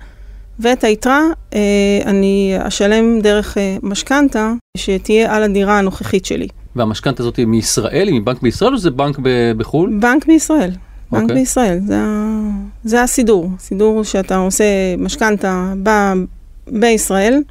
ואת 0.60 0.84
היתרה 0.84 1.22
אה, 1.54 1.60
אני 2.06 2.54
אשלם 2.58 3.20
דרך 3.20 3.58
אה, 3.58 3.76
משכנתה 3.82 4.52
שתהיה 4.76 5.36
על 5.36 5.42
הדירה 5.42 5.78
הנוכחית 5.78 6.26
שלי. 6.26 6.48
והמשכנתה 6.76 7.22
הזאת 7.22 7.36
היא 7.36 7.46
מישראל, 7.46 8.08
היא 8.08 8.20
מבנק 8.20 8.42
בישראל 8.42 8.72
או 8.72 8.78
זה 8.78 8.90
בנק 8.90 9.18
בחו"ל? 9.56 9.98
בנק 10.00 10.26
בישראל. 10.26 10.70
בנק 11.12 11.22
אוקיי. 11.22 11.36
בישראל, 11.36 11.78
זה, 11.86 11.98
זה 12.84 13.02
הסידור. 13.02 13.50
סידור 13.58 14.04
שאתה 14.04 14.36
עושה 14.36 14.64
משכנתה 14.98 15.72
בישראל, 16.68 17.42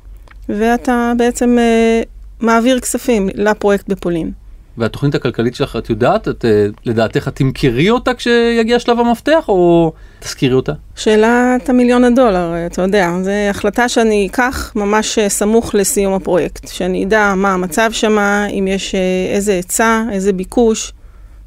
ואתה 0.50 1.14
בעצם 1.18 1.58
אה, 1.60 2.02
מעביר 2.40 2.80
כספים 2.80 3.30
לפרויקט 3.34 3.90
בפולין. 3.90 4.32
והתוכנית 4.78 5.16
הכלכלית 5.16 5.56
שלך, 5.56 5.76
את 5.76 5.90
יודעת, 5.90 6.28
את, 6.28 6.46
אה, 6.46 6.68
לדעתך 6.86 7.30
תמכרי 7.30 7.90
אותה 7.90 8.14
כשיגיע 8.14 8.80
שלב 8.80 9.00
המפתח, 9.00 9.46
או 9.48 9.92
תזכירי 10.20 10.54
אותה? 10.54 10.72
שאלת 10.96 11.70
המיליון 11.70 12.04
הדולר, 12.04 12.54
אתה 12.66 12.82
יודע, 12.82 13.12
זו 13.22 13.32
החלטה 13.50 13.90
שאני 13.90 14.28
אקח 14.32 14.72
ממש 14.76 15.20
אה, 15.20 15.30
סמוך 15.30 15.76
לסיום 15.76 16.14
הפרויקט, 16.14 16.68
שאני 16.68 17.06
אדע 17.06 17.34
מה 17.36 17.54
המצב 17.54 17.92
שם, 17.92 18.18
אם 18.50 18.68
יש 18.68 18.96
איזה 19.34 19.52
היצע, 19.52 20.04
איזה 20.12 20.34
ביקוש. 20.34 20.94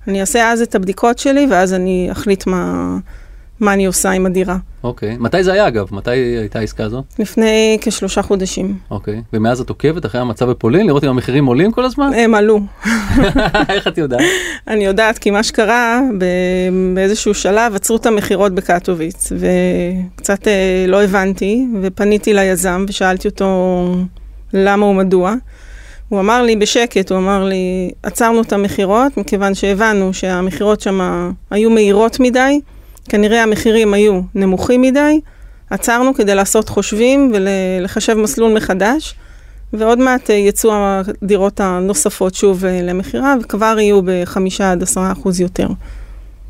אני 0.08 0.20
אעשה 0.20 0.52
אז 0.52 0.60
את 0.60 0.74
הבדיקות 0.74 1.18
שלי, 1.18 1.46
ואז 1.50 1.74
אני 1.74 2.08
אחליט 2.12 2.46
מה, 2.46 2.96
מה 3.60 3.72
אני 3.72 3.86
עושה 3.86 4.10
עם 4.10 4.26
הדירה. 4.26 4.56
אוקיי. 4.84 5.16
מתי 5.20 5.44
זה 5.44 5.52
היה 5.52 5.68
אגב? 5.68 5.88
מתי 5.92 6.10
הייתה 6.10 6.58
העסקה 6.58 6.84
הזאת? 6.84 7.04
לפני 7.18 7.78
כשלושה 7.80 8.22
חודשים. 8.22 8.78
אוקיי. 8.90 9.22
ומאז 9.32 9.60
את 9.60 9.68
עוקבת 9.68 10.06
אחרי 10.06 10.20
המצב 10.20 10.50
בפולין, 10.50 10.86
לראות 10.86 11.04
אם 11.04 11.08
המחירים 11.08 11.46
עולים 11.46 11.72
כל 11.72 11.84
הזמן? 11.84 12.10
הם 12.16 12.34
עלו. 12.34 12.60
איך 13.68 13.88
את 13.88 13.98
יודעת? 13.98 14.20
אני 14.68 14.84
יודעת, 14.84 15.18
כי 15.18 15.30
מה 15.30 15.42
שקרה, 15.42 16.00
באיזשהו 16.94 17.34
שלב 17.34 17.74
עצרו 17.74 17.96
את 17.96 18.06
המכירות 18.06 18.54
בקטוביץ, 18.54 19.32
וקצת 19.32 20.48
אה, 20.48 20.84
לא 20.88 21.02
הבנתי, 21.02 21.66
ופניתי 21.82 22.32
ליזם 22.34 22.84
ושאלתי 22.88 23.28
אותו 23.28 23.94
למה 24.52 24.86
ומדוע. 24.86 25.34
הוא 26.10 26.20
אמר 26.20 26.42
לי 26.42 26.56
בשקט, 26.56 27.10
הוא 27.10 27.18
אמר 27.18 27.44
לי, 27.44 27.90
עצרנו 28.02 28.42
את 28.42 28.52
המכירות, 28.52 29.16
מכיוון 29.16 29.54
שהבנו 29.54 30.14
שהמכירות 30.14 30.80
שם 30.80 31.30
היו 31.50 31.70
מהירות 31.70 32.20
מדי, 32.20 32.60
כנראה 33.08 33.42
המחירים 33.42 33.94
היו 33.94 34.20
נמוכים 34.34 34.82
מדי, 34.82 35.20
עצרנו 35.70 36.14
כדי 36.14 36.34
לעשות 36.34 36.68
חושבים 36.68 37.32
ולחשב 37.34 38.14
מסלול 38.14 38.52
מחדש. 38.52 39.14
ועוד 39.72 39.98
מעט 39.98 40.30
אה, 40.30 40.34
יצאו 40.34 40.70
הדירות 40.74 41.60
הנוספות 41.60 42.34
שוב 42.34 42.64
אה, 42.64 42.82
למכירה, 42.82 43.34
וכבר 43.42 43.76
יהיו 43.78 44.00
בחמישה 44.04 44.72
עד 44.72 44.82
עשרה 44.82 45.12
אחוז 45.12 45.40
יותר. 45.40 45.68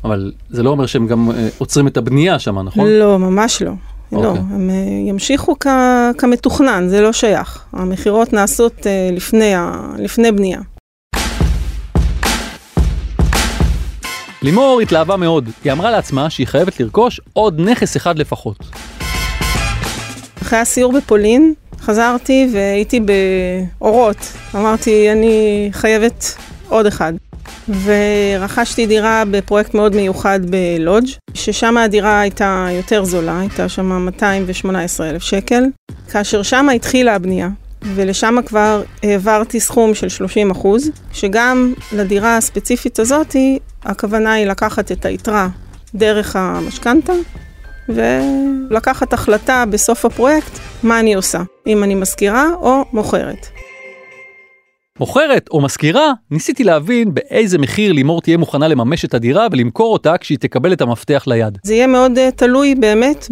אבל 0.03 0.31
זה 0.49 0.63
לא 0.63 0.69
אומר 0.69 0.85
שהם 0.85 1.07
גם 1.07 1.31
אה, 1.31 1.49
עוצרים 1.57 1.87
את 1.87 1.97
הבנייה 1.97 2.39
שם, 2.39 2.59
נכון? 2.59 2.87
לא, 2.87 3.19
ממש 3.19 3.61
לא. 3.61 3.71
לא, 4.11 4.17
אוקיי. 4.27 4.41
הם 4.51 4.69
אה, 4.69 4.75
ימשיכו 5.09 5.55
כ- 5.59 5.67
כמתוכנן, 6.17 6.87
זה 6.89 7.01
לא 7.01 7.13
שייך. 7.13 7.63
המכירות 7.73 8.33
נעשות 8.33 8.87
אה, 8.87 9.09
לפני, 9.13 9.55
ה- 9.55 9.71
לפני 9.97 10.31
בנייה. 10.31 10.59
לימור 14.41 14.81
התלהבה 14.81 15.17
מאוד, 15.17 15.49
היא 15.63 15.71
אמרה 15.71 15.91
לעצמה 15.91 16.29
שהיא 16.29 16.47
חייבת 16.47 16.79
לרכוש 16.79 17.21
עוד 17.33 17.61
נכס 17.61 17.97
אחד 17.97 18.19
לפחות. 18.19 18.57
אחרי 20.41 20.59
הסיור 20.59 20.91
בפולין, 20.93 21.53
חזרתי 21.81 22.49
והייתי 22.53 22.99
באורות. 23.79 24.17
אמרתי, 24.55 25.11
אני 25.11 25.69
חייבת 25.71 26.35
עוד 26.69 26.85
אחד. 26.85 27.13
ורכשתי 27.83 28.87
דירה 28.87 29.23
בפרויקט 29.31 29.73
מאוד 29.73 29.95
מיוחד 29.95 30.39
בלודג', 30.45 31.07
ששם 31.33 31.77
הדירה 31.77 32.19
הייתה 32.19 32.67
יותר 32.71 33.03
זולה, 33.03 33.39
הייתה 33.39 33.69
שם 33.69 33.91
218 33.91 35.09
אלף 35.09 35.21
שקל, 35.21 35.63
כאשר 36.11 36.43
שם 36.43 36.69
התחילה 36.75 37.15
הבנייה. 37.15 37.49
ולשם 37.83 38.35
כבר 38.45 38.83
העברתי 39.03 39.59
סכום 39.59 39.93
של 39.93 40.09
30 40.09 40.51
אחוז, 40.51 40.89
שגם 41.13 41.73
לדירה 41.93 42.37
הספציפית 42.37 42.99
הזאתי, 42.99 43.59
הכוונה 43.83 44.33
היא 44.33 44.45
לקחת 44.45 44.91
את 44.91 45.05
היתרה 45.05 45.47
דרך 45.95 46.35
המשכנתה, 46.35 47.13
ולקחת 47.89 49.13
החלטה 49.13 49.63
בסוף 49.69 50.05
הפרויקט 50.05 50.59
מה 50.83 50.99
אני 50.99 51.13
עושה, 51.13 51.41
אם 51.67 51.83
אני 51.83 51.95
משכירה 51.95 52.45
או 52.61 52.85
מוכרת. 52.93 53.47
מוכרת 55.01 55.49
או 55.51 55.61
משכירה, 55.61 56.11
ניסיתי 56.31 56.63
להבין 56.63 57.13
באיזה 57.13 57.57
מחיר 57.57 57.91
לימור 57.91 58.21
תהיה 58.21 58.37
מוכנה 58.37 58.67
לממש 58.67 59.05
את 59.05 59.13
הדירה 59.13 59.47
ולמכור 59.51 59.93
אותה 59.93 60.17
כשהיא 60.17 60.37
תקבל 60.37 60.73
את 60.73 60.81
המפתח 60.81 61.23
ליד. 61.27 61.57
זה 61.63 61.73
יהיה 61.73 61.87
מאוד 61.87 62.17
uh, 62.17 62.31
תלוי 62.35 62.75
באמת 62.75 63.27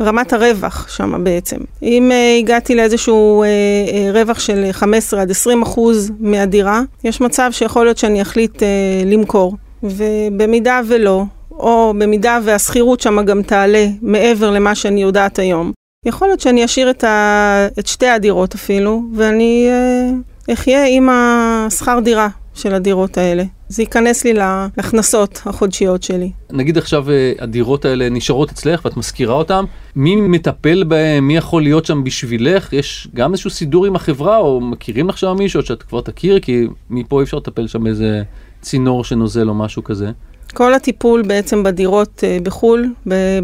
ברמת 0.00 0.32
הרווח 0.32 0.88
שם 0.88 1.24
בעצם. 1.24 1.56
אם 1.82 2.10
uh, 2.10 2.40
הגעתי 2.42 2.74
לאיזשהו 2.74 3.44
uh, 3.44 3.90
uh, 3.90 4.18
רווח 4.18 4.38
של 4.38 4.68
15 4.72 5.20
עד 5.22 5.30
20 5.30 5.62
אחוז 5.62 6.12
מהדירה, 6.20 6.82
יש 7.04 7.20
מצב 7.20 7.50
שיכול 7.52 7.84
להיות 7.84 7.98
שאני 7.98 8.22
אחליט 8.22 8.56
uh, 8.56 9.06
למכור. 9.06 9.56
ובמידה 9.82 10.80
ולא, 10.88 11.22
או 11.50 11.94
במידה 11.98 12.38
והשכירות 12.44 13.00
שם 13.00 13.24
גם 13.24 13.42
תעלה 13.42 13.86
מעבר 14.02 14.50
למה 14.50 14.74
שאני 14.74 15.02
יודעת 15.02 15.38
היום, 15.38 15.72
יכול 16.06 16.28
להיות 16.28 16.40
שאני 16.40 16.64
אשאיר 16.64 16.90
את, 16.90 17.04
ה... 17.04 17.66
את 17.78 17.86
שתי 17.86 18.08
הדירות 18.08 18.54
אפילו, 18.54 19.02
ואני 19.14 19.68
uh, 19.68 20.31
אחיה 20.50 20.84
עם 20.88 21.08
השכר 21.10 21.98
דירה 22.04 22.28
של 22.54 22.74
הדירות 22.74 23.18
האלה. 23.18 23.44
זה 23.68 23.82
ייכנס 23.82 24.24
לי 24.24 24.32
להכנסות 24.32 25.42
החודשיות 25.46 26.02
שלי. 26.02 26.30
נגיד 26.50 26.78
עכשיו 26.78 27.10
אה, 27.10 27.32
הדירות 27.38 27.84
האלה 27.84 28.08
נשארות 28.08 28.50
אצלך 28.50 28.84
ואת 28.84 28.96
משכירה 28.96 29.34
אותן, 29.34 29.64
מי 29.96 30.16
מטפל 30.16 30.84
בהן, 30.84 31.24
מי 31.24 31.36
יכול 31.36 31.62
להיות 31.62 31.86
שם 31.86 32.04
בשבילך? 32.04 32.72
יש 32.72 33.08
גם 33.14 33.32
איזשהו 33.32 33.50
סידור 33.50 33.86
עם 33.86 33.96
החברה 33.96 34.36
או 34.36 34.60
מכירים 34.60 35.08
לך 35.08 35.18
שם 35.18 35.36
מישהו 35.38 35.62
שאת 35.62 35.82
כבר 35.82 36.00
תכיר? 36.00 36.40
כי 36.40 36.66
מפה 36.90 37.20
אי 37.20 37.24
אפשר 37.24 37.36
לטפל 37.36 37.66
שם 37.66 37.84
באיזה 37.84 38.22
צינור 38.60 39.04
שנוזל 39.04 39.48
או 39.48 39.54
משהו 39.54 39.84
כזה. 39.84 40.10
כל 40.54 40.74
הטיפול 40.74 41.22
בעצם 41.22 41.62
בדירות 41.62 42.24
אה, 42.24 42.38
בחו"ל, 42.42 42.94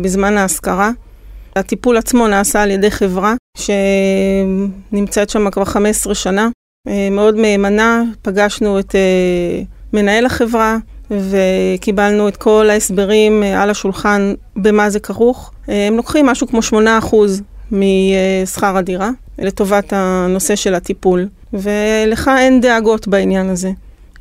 בזמן 0.00 0.36
ההשכרה, 0.36 0.90
הטיפול 1.56 1.96
עצמו 1.96 2.28
נעשה 2.28 2.62
על 2.62 2.70
ידי 2.70 2.90
חברה 2.90 3.34
שנמצאת 3.58 5.30
שם 5.30 5.50
כבר 5.50 5.64
15 5.64 6.14
שנה, 6.14 6.48
מאוד 7.10 7.36
מהימנה, 7.36 8.02
פגשנו 8.22 8.78
את 8.78 8.94
אה, 8.94 9.62
מנהל 9.92 10.26
החברה 10.26 10.76
וקיבלנו 11.10 12.28
את 12.28 12.36
כל 12.36 12.70
ההסברים 12.70 13.42
אה, 13.42 13.62
על 13.62 13.70
השולחן 13.70 14.34
במה 14.56 14.90
זה 14.90 15.00
כרוך. 15.00 15.50
הם 15.68 15.96
לוקחים 15.96 16.26
משהו 16.26 16.46
כמו 16.46 16.60
8% 16.72 17.16
משכר 17.72 18.76
הדירה 18.76 19.10
לטובת 19.38 19.92
הנושא 19.92 20.56
של 20.56 20.74
הטיפול, 20.74 21.28
ולך 21.52 22.30
אין 22.38 22.60
דאגות 22.60 23.08
בעניין 23.08 23.50
הזה. 23.50 23.70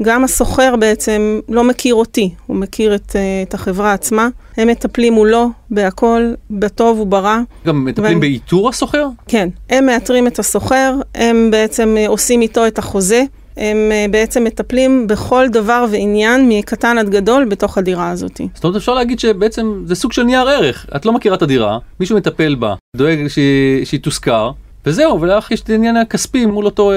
גם 0.04 0.24
הסוחר 0.24 0.76
בעצם 0.76 1.40
לא 1.50 1.64
מכיר 1.64 1.96
אותי, 1.96 2.30
הוא 2.48 2.56
מכיר 2.58 2.96
את, 2.96 3.16
את 3.48 3.54
החברה 3.54 3.94
עצמה. 3.94 4.28
הם 4.58 4.68
מטפלים 4.68 5.14
מולו 5.14 5.50
בהכל, 5.72 6.22
בטוב 6.52 7.00
וברע. 7.00 7.40
גם 7.68 7.86
מטפלים 7.86 8.06
ואני- 8.08 8.20
באיתור 8.20 8.70
הסוחר? 8.70 9.08
כן, 9.28 9.50
הם 9.70 9.86
מאתרים 9.86 10.28
את 10.28 10.40
הסוחר, 10.40 10.94
הם 11.16 11.52
בעצם 11.52 11.96
אה, 11.98 12.08
עושים 12.08 12.42
איתו 12.42 12.68
את 12.68 12.78
החוזה, 12.80 13.24
הם 13.58 13.78
אה, 13.92 14.06
בעצם 14.12 14.44
מטפלים 14.44 15.08
בכל 15.08 15.48
דבר 15.50 15.86
ועניין, 15.92 16.50
מקטן 16.50 16.98
עד 16.98 17.10
גדול, 17.10 17.46
בתוך 17.46 17.78
הדירה 17.78 18.10
הזאת. 18.10 18.42
זאת 18.56 18.64
אומרת 18.64 18.78
אפשר 18.78 18.94
להגיד 18.94 19.20
שבעצם 19.20 19.84
זה 19.86 19.96
סוג 19.96 20.14
של 20.14 20.24
נייר 20.24 20.50
ערך, 20.50 20.86
את 20.96 21.06
לא 21.06 21.14
מכירה 21.14 21.36
את 21.36 21.42
הדירה, 21.42 21.78
מישהו 22.00 22.18
מטפל 22.18 22.56
בה, 22.56 22.74
דואג 22.98 23.28
שהיא, 23.28 23.86
שהיא 23.86 24.00
תושכר, 24.00 24.52
וזהו, 24.86 25.22
ולך 25.22 25.52
יש 25.52 25.62
את 25.62 25.70
העניין 25.70 25.98
הכספי 25.98 26.46
מול 26.46 26.66
אותו 26.66 26.92
אה, 26.92 26.96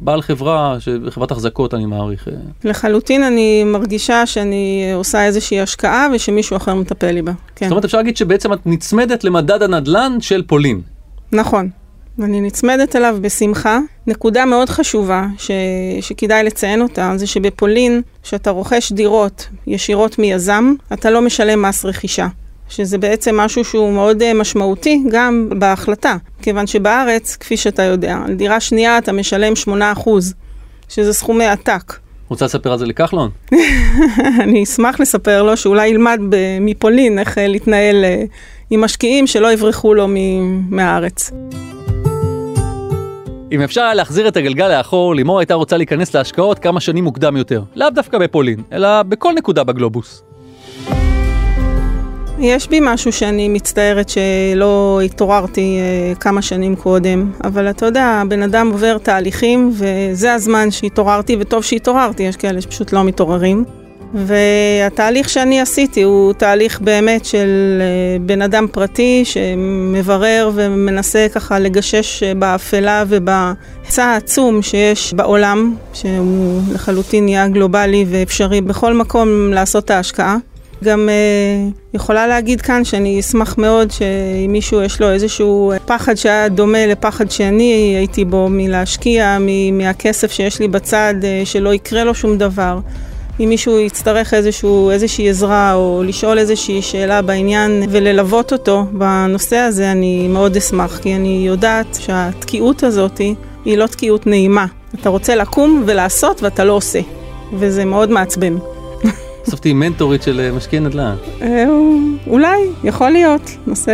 בעל 0.00 0.22
חברה, 0.22 0.76
חברת 1.10 1.30
החזקות 1.30 1.74
אני 1.74 1.86
מעריך. 1.86 2.28
אה. 2.28 2.32
לחלוטין 2.64 3.22
אני 3.22 3.64
מרגישה 3.64 4.26
שאני 4.26 4.92
עושה 4.94 5.24
איזושהי 5.24 5.60
השקעה 5.60 6.08
ושמישהו 6.14 6.56
אחר 6.56 6.74
מטפל 6.74 7.10
לי 7.10 7.22
בה. 7.22 7.32
כן, 7.56 7.66
זאת 7.66 7.70
אומרת 7.70 7.84
אפשר 7.84 7.98
להגיד 7.98 8.16
שבעצם 8.16 8.52
את 8.52 8.58
נצמדת 8.66 9.24
למדד 9.24 9.62
הנדל"ן 9.62 10.16
של 10.20 10.42
פולין. 10.42 10.80
נכון. 11.32 11.70
אני 12.22 12.40
נצמדת 12.40 12.96
אליו 12.96 13.16
בשמחה. 13.20 13.78
נקודה 14.06 14.44
מאוד 14.44 14.68
חשובה 14.68 15.26
ש... 15.38 15.50
שכדאי 16.00 16.44
לציין 16.44 16.82
אותה, 16.82 17.12
זה 17.16 17.26
שבפולין, 17.26 18.02
כשאתה 18.22 18.50
רוכש 18.50 18.92
דירות 18.92 19.48
ישירות 19.66 20.18
מיזם, 20.18 20.74
אתה 20.92 21.10
לא 21.10 21.22
משלם 21.22 21.62
מס 21.62 21.84
רכישה. 21.84 22.26
שזה 22.76 22.98
בעצם 22.98 23.36
משהו 23.36 23.64
שהוא 23.64 23.92
מאוד 23.92 24.22
אה, 24.22 24.34
משמעותי 24.34 25.02
גם 25.10 25.48
בהחלטה, 25.58 26.16
כיוון 26.42 26.66
שבארץ, 26.66 27.36
כפי 27.36 27.56
שאתה 27.56 27.82
יודע, 27.82 28.18
על 28.26 28.34
דירה 28.34 28.60
שנייה 28.60 28.98
אתה 28.98 29.12
משלם 29.12 29.52
8%, 29.96 30.10
שזה 30.88 31.12
סכומי 31.12 31.44
עתק. 31.44 31.94
רוצה 32.28 32.44
לספר 32.44 32.72
על 32.72 32.78
זה 32.78 32.86
לכחלון? 32.86 33.30
אני 34.44 34.62
אשמח 34.62 35.00
לספר 35.00 35.42
לו 35.42 35.56
שאולי 35.56 35.88
ילמד 35.88 36.20
מפולין 36.60 37.18
איך 37.18 37.38
אה, 37.38 37.46
להתנהל 37.46 38.04
אה, 38.04 38.24
עם 38.70 38.80
משקיעים 38.80 39.26
שלא 39.26 39.52
יברחו 39.52 39.94
לו 39.94 40.06
מהארץ. 40.70 41.30
אם 43.52 43.60
אפשר 43.60 43.80
היה 43.80 43.94
להחזיר 43.94 44.28
את 44.28 44.36
הגלגל 44.36 44.68
לאחור, 44.68 45.14
לימור 45.14 45.38
הייתה 45.38 45.54
רוצה 45.54 45.76
להיכנס 45.76 46.14
להשקעות 46.14 46.58
כמה 46.58 46.80
שנים 46.80 47.04
מוקדם 47.04 47.36
יותר. 47.36 47.62
לאו 47.76 47.90
דווקא 47.90 48.18
בפולין, 48.18 48.62
אלא 48.72 49.02
בכל 49.02 49.32
נקודה 49.32 49.64
בגלובוס. 49.64 50.33
יש 52.38 52.68
בי 52.68 52.80
משהו 52.82 53.12
שאני 53.12 53.48
מצטערת 53.48 54.08
שלא 54.08 55.00
התעוררתי 55.04 55.78
אה, 55.80 56.14
כמה 56.14 56.42
שנים 56.42 56.76
קודם, 56.76 57.32
אבל 57.44 57.70
אתה 57.70 57.86
יודע, 57.86 58.04
הבן 58.04 58.42
אדם 58.42 58.70
עובר 58.72 58.98
תהליכים 58.98 59.72
וזה 59.72 60.34
הזמן 60.34 60.70
שהתעוררתי, 60.70 61.36
וטוב 61.40 61.64
שהתעוררתי, 61.64 62.22
יש 62.22 62.36
כאלה 62.36 62.60
שפשוט 62.60 62.92
לא 62.92 63.04
מתעוררים. 63.04 63.64
והתהליך 64.14 65.28
שאני 65.28 65.60
עשיתי 65.60 66.02
הוא 66.02 66.32
תהליך 66.32 66.80
באמת 66.80 67.24
של 67.24 67.82
אה, 67.82 68.18
בן 68.20 68.42
אדם 68.42 68.66
פרטי 68.72 69.24
שמברר 69.24 70.50
ומנסה 70.54 71.26
ככה 71.34 71.58
לגשש 71.58 72.22
באפלה 72.22 73.04
ובהיצע 73.08 74.04
העצום 74.04 74.62
שיש 74.62 75.14
בעולם, 75.14 75.76
שהוא 75.92 76.60
לחלוטין 76.72 77.24
נהיה 77.24 77.48
גלובלי 77.48 78.04
ואפשרי 78.08 78.60
בכל 78.60 78.94
מקום 78.94 79.50
לעשות 79.52 79.84
את 79.84 79.90
ההשקעה. 79.90 80.36
גם 80.84 81.08
uh, 81.08 81.94
יכולה 81.94 82.26
להגיד 82.26 82.60
כאן 82.60 82.84
שאני 82.84 83.20
אשמח 83.20 83.58
מאוד 83.58 83.90
שאם 83.90 84.52
מישהו 84.52 84.82
יש 84.82 85.00
לו 85.00 85.10
איזשהו 85.10 85.72
פחד 85.86 86.14
שהיה 86.14 86.48
דומה 86.48 86.86
לפחד 86.86 87.30
שאני 87.30 87.94
הייתי 87.96 88.24
בו 88.24 88.48
מלהשקיע, 88.50 89.38
מהכסף 89.72 90.32
שיש 90.32 90.60
לי 90.60 90.68
בצד, 90.68 91.14
uh, 91.20 91.46
שלא 91.46 91.74
יקרה 91.74 92.04
לו 92.04 92.14
שום 92.14 92.38
דבר. 92.38 92.78
אם 93.40 93.48
מישהו 93.48 93.78
יצטרך 93.78 94.34
איזשהו, 94.34 94.90
איזושהי 94.90 95.30
עזרה 95.30 95.74
או 95.74 96.02
לשאול 96.06 96.38
איזושהי 96.38 96.82
שאלה 96.82 97.22
בעניין 97.22 97.82
וללוות 97.90 98.52
אותו 98.52 98.86
בנושא 98.92 99.56
הזה, 99.56 99.92
אני 99.92 100.28
מאוד 100.28 100.56
אשמח, 100.56 100.98
כי 100.98 101.14
אני 101.14 101.42
יודעת 101.46 101.98
שהתקיעות 102.00 102.82
הזאת 102.82 103.20
היא 103.64 103.78
לא 103.78 103.86
תקיעות 103.86 104.26
נעימה. 104.26 104.66
אתה 105.00 105.08
רוצה 105.08 105.34
לקום 105.34 105.82
ולעשות 105.86 106.42
ואתה 106.42 106.64
לא 106.64 106.72
עושה, 106.72 107.00
וזה 107.52 107.84
מאוד 107.84 108.10
מעצבן. 108.10 108.56
בסוף 109.46 109.60
תהיי 109.60 109.72
מנטורית 109.72 110.22
של 110.22 110.40
אה, 110.40 110.52
משקיעי 110.52 110.80
נדל"ן. 110.80 111.16
אה, 111.42 111.64
אולי, 112.26 112.60
יכול 112.84 113.10
להיות. 113.10 113.50
נושא 113.66 113.92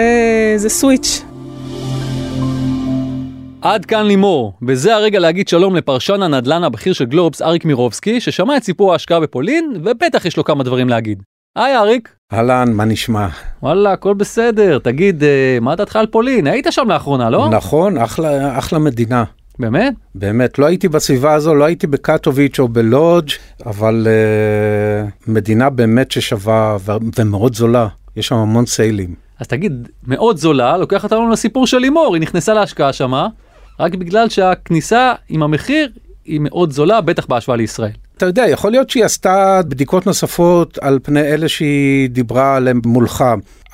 איזה 0.52 0.68
סוויץ'. 0.68 1.24
עד 3.62 3.84
כאן 3.84 4.06
לימור, 4.06 4.52
וזה 4.68 4.94
הרגע 4.94 5.18
להגיד 5.18 5.48
שלום 5.48 5.76
לפרשן 5.76 6.22
הנדל"ן 6.22 6.64
הבכיר 6.64 6.92
של 6.92 7.04
גלובס, 7.04 7.42
אריק 7.42 7.64
מירובסקי, 7.64 8.20
ששמע 8.20 8.56
את 8.56 8.62
סיפור 8.64 8.92
ההשקעה 8.92 9.20
בפולין, 9.20 9.72
ובטח 9.84 10.24
יש 10.24 10.36
לו 10.36 10.44
כמה 10.44 10.64
דברים 10.64 10.88
להגיד. 10.88 11.22
היי 11.56 11.76
אריק. 11.76 12.14
אהלן, 12.32 12.72
מה 12.72 12.84
נשמע? 12.84 13.26
וואלה, 13.62 13.92
הכל 13.92 14.14
בסדר. 14.14 14.78
תגיד, 14.78 15.24
אה, 15.24 15.58
מה 15.60 15.76
דעתך 15.76 15.96
על 15.96 16.06
פולין? 16.06 16.46
היית 16.46 16.66
שם 16.70 16.88
לאחרונה, 16.88 17.30
לא? 17.30 17.48
נכון, 17.48 17.98
אחלה, 17.98 18.58
אחלה 18.58 18.78
מדינה. 18.78 19.24
באמת? 19.60 19.94
באמת, 20.14 20.58
לא 20.58 20.66
הייתי 20.66 20.88
בסביבה 20.88 21.34
הזו, 21.34 21.54
לא 21.54 21.64
הייתי 21.64 21.86
בקטוביץ' 21.86 22.58
או 22.58 22.68
בלודג', 22.68 23.30
אבל 23.66 24.06
uh, 24.06 25.10
מדינה 25.26 25.70
באמת 25.70 26.10
ששווה 26.10 26.76
ו- 26.80 26.92
ומאוד 27.18 27.54
זולה, 27.54 27.88
יש 28.16 28.26
שם 28.26 28.34
המון 28.34 28.66
סיילים. 28.66 29.14
אז 29.40 29.46
תגיד, 29.46 29.88
מאוד 30.06 30.36
זולה, 30.36 30.76
לוקח 30.76 31.04
אותנו 31.04 31.30
לסיפור 31.30 31.66
של 31.66 31.78
לימור, 31.78 32.14
היא 32.14 32.22
נכנסה 32.22 32.54
להשקעה 32.54 32.92
שמה, 32.92 33.28
רק 33.80 33.94
בגלל 33.94 34.28
שהכניסה 34.28 35.12
עם 35.28 35.42
המחיר 35.42 35.88
היא 36.24 36.40
מאוד 36.40 36.70
זולה, 36.72 37.00
בטח 37.00 37.26
בהשוואה 37.26 37.56
לישראל. 37.56 37.90
אתה 38.16 38.26
יודע, 38.26 38.48
יכול 38.48 38.70
להיות 38.70 38.90
שהיא 38.90 39.04
עשתה 39.04 39.60
בדיקות 39.68 40.06
נוספות 40.06 40.78
על 40.78 40.98
פני 41.02 41.20
אלה 41.20 41.48
שהיא 41.48 42.10
דיברה 42.10 42.56
עליהם 42.56 42.80
מולך, 42.86 43.24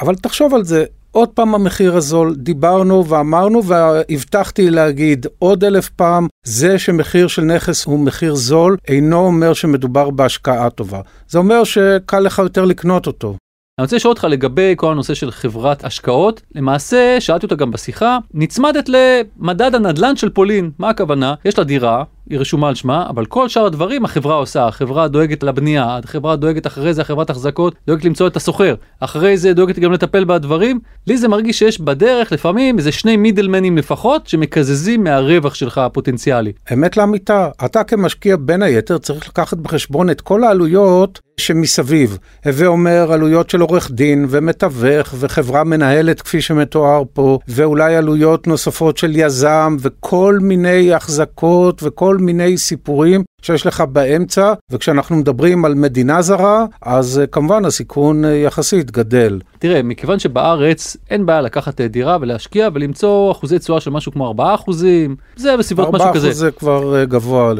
אבל 0.00 0.14
תחשוב 0.14 0.54
על 0.54 0.64
זה, 0.64 0.84
עוד 1.16 1.28
פעם 1.28 1.54
המחיר 1.54 1.96
הזול, 1.96 2.34
דיברנו 2.34 3.06
ואמרנו 3.06 3.64
והבטחתי 3.64 4.70
להגיד 4.70 5.26
עוד 5.38 5.64
אלף 5.64 5.88
פעם, 5.88 6.26
זה 6.44 6.78
שמחיר 6.78 7.26
של 7.26 7.42
נכס 7.42 7.84
הוא 7.84 7.98
מחיר 7.98 8.34
זול, 8.34 8.76
אינו 8.88 9.18
אומר 9.18 9.52
שמדובר 9.52 10.10
בהשקעה 10.10 10.70
טובה. 10.70 11.00
זה 11.28 11.38
אומר 11.38 11.64
שקל 11.64 12.20
לך 12.20 12.38
יותר 12.38 12.64
לקנות 12.64 13.06
אותו. 13.06 13.36
אני 13.78 13.84
רוצה 13.84 13.96
לשאול 13.96 14.10
אותך 14.12 14.24
לגבי 14.24 14.74
כל 14.76 14.92
הנושא 14.92 15.14
של 15.14 15.30
חברת 15.30 15.84
השקעות. 15.84 16.42
למעשה, 16.54 17.16
שאלתי 17.20 17.46
אותה 17.46 17.54
גם 17.54 17.70
בשיחה, 17.70 18.18
נצמדת 18.34 18.88
למדד 18.88 19.74
הנדל"ן 19.74 20.16
של 20.16 20.28
פולין. 20.28 20.70
מה 20.78 20.88
הכוונה? 20.88 21.34
יש 21.44 21.58
לה 21.58 21.64
דירה, 21.64 22.04
היא 22.30 22.38
רשומה 22.38 22.68
על 22.68 22.74
שמה, 22.74 23.06
אבל 23.08 23.26
כל 23.26 23.48
שאר 23.48 23.66
הדברים 23.66 24.04
החברה 24.04 24.34
עושה, 24.34 24.66
החברה 24.66 25.08
דואגת 25.08 25.42
לבנייה, 25.42 25.98
החברה 26.04 26.36
דואגת 26.36 26.66
אחרי 26.66 26.94
זה, 26.94 27.02
החברת 27.02 27.30
החזקות, 27.30 27.74
דואגת 27.86 28.04
למצוא 28.04 28.26
את 28.26 28.36
הסוחר, 28.36 28.74
אחרי 29.00 29.38
זה 29.38 29.52
דואגת 29.52 29.78
גם 29.78 29.92
לטפל 29.92 30.24
בדברים. 30.24 30.80
לי 31.06 31.16
זה 31.16 31.28
מרגיש 31.28 31.58
שיש 31.58 31.80
בדרך 31.80 32.32
לפעמים 32.32 32.78
איזה 32.78 32.92
שני 32.92 33.16
מידלמנים 33.16 33.78
לפחות, 33.78 34.26
שמקזזים 34.26 35.04
מהרווח 35.04 35.54
שלך 35.54 35.78
הפוטנציאלי. 35.78 36.52
אמת 36.72 36.96
לאמיתה, 36.96 37.48
אתה 37.64 37.84
כמשקיע 37.84 38.36
בין 38.40 38.62
היתר 38.62 38.98
צריך 38.98 39.28
לקחת 39.28 39.58
בחשבון 39.58 40.10
את 40.10 40.20
כל 40.20 40.44
העלויות 40.44 41.20
שמסביב. 41.40 42.18
הווה 42.44 42.66
אומר 42.66 43.12
עלויות 43.12 43.50
של 43.50 43.60
עורך 43.60 43.90
דין 43.90 44.26
ומתווך 44.28 45.14
וחברה 45.18 45.64
מנהלת 45.64 46.22
כפי 46.22 46.40
שמתואר 46.40 47.02
פה, 47.12 47.38
ואולי 47.48 47.96
עלויות 47.96 48.46
נוספות 48.46 48.96
של 48.96 49.16
יזם 49.16 49.76
וכל 49.80 50.38
מיני 50.42 50.92
החזקות 50.92 51.82
וכל 51.82 52.15
כל 52.16 52.22
מיני 52.22 52.58
סיפורים 52.58 53.24
שיש 53.42 53.66
לך 53.66 53.80
באמצע, 53.80 54.52
וכשאנחנו 54.70 55.16
מדברים 55.16 55.64
על 55.64 55.74
מדינה 55.74 56.22
זרה, 56.22 56.66
אז 56.82 57.20
uh, 57.24 57.26
כמובן 57.26 57.64
הסיכון 57.64 58.24
uh, 58.24 58.28
יחסית 58.28 58.90
גדל. 58.90 59.40
תראה, 59.58 59.82
מכיוון 59.82 60.18
שבארץ 60.18 60.96
אין 61.10 61.26
בעיה 61.26 61.40
לקחת 61.40 61.80
uh, 61.80 61.84
דירה 61.84 62.18
ולהשקיע 62.20 62.68
ולמצוא 62.74 63.32
אחוזי 63.32 63.58
תשואה 63.58 63.80
של 63.80 63.90
משהו 63.90 64.12
כמו 64.12 64.26
4 64.26 64.54
אחוזים, 64.54 65.16
זה 65.36 65.56
בסביבות 65.56 65.88
משהו 65.92 66.08
כזה. 66.14 66.18
4 66.18 66.28
אחוז 66.28 66.38
זה 66.38 66.50
כבר 66.50 67.04
גבוה 67.04 67.52
uh, 67.52 67.56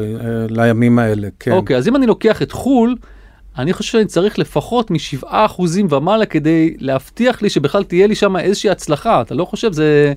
לימים 0.49 0.99
האלה, 0.99 1.27
כן. 1.39 1.51
אוקיי, 1.51 1.77
אז 1.77 1.87
אם 1.87 1.95
אני 1.95 2.05
לוקח 2.05 2.41
את 2.41 2.51
חו"ל, 2.51 2.95
אני 3.57 3.73
חושב 3.73 3.91
שאני 3.91 4.05
צריך 4.05 4.39
לפחות 4.39 4.91
מ-7% 4.91 5.61
ומעלה 5.89 6.25
כדי 6.25 6.75
להבטיח 6.79 7.41
לי 7.41 7.49
שבכלל 7.49 7.83
תהיה 7.83 8.07
לי 8.07 8.15
שם 8.15 8.37
איזושהי 8.37 8.69
הצלחה, 8.69 9.21
אתה 9.21 9.35
לא 9.35 9.45
חושב? 9.45 9.73
זה... 9.73 10.13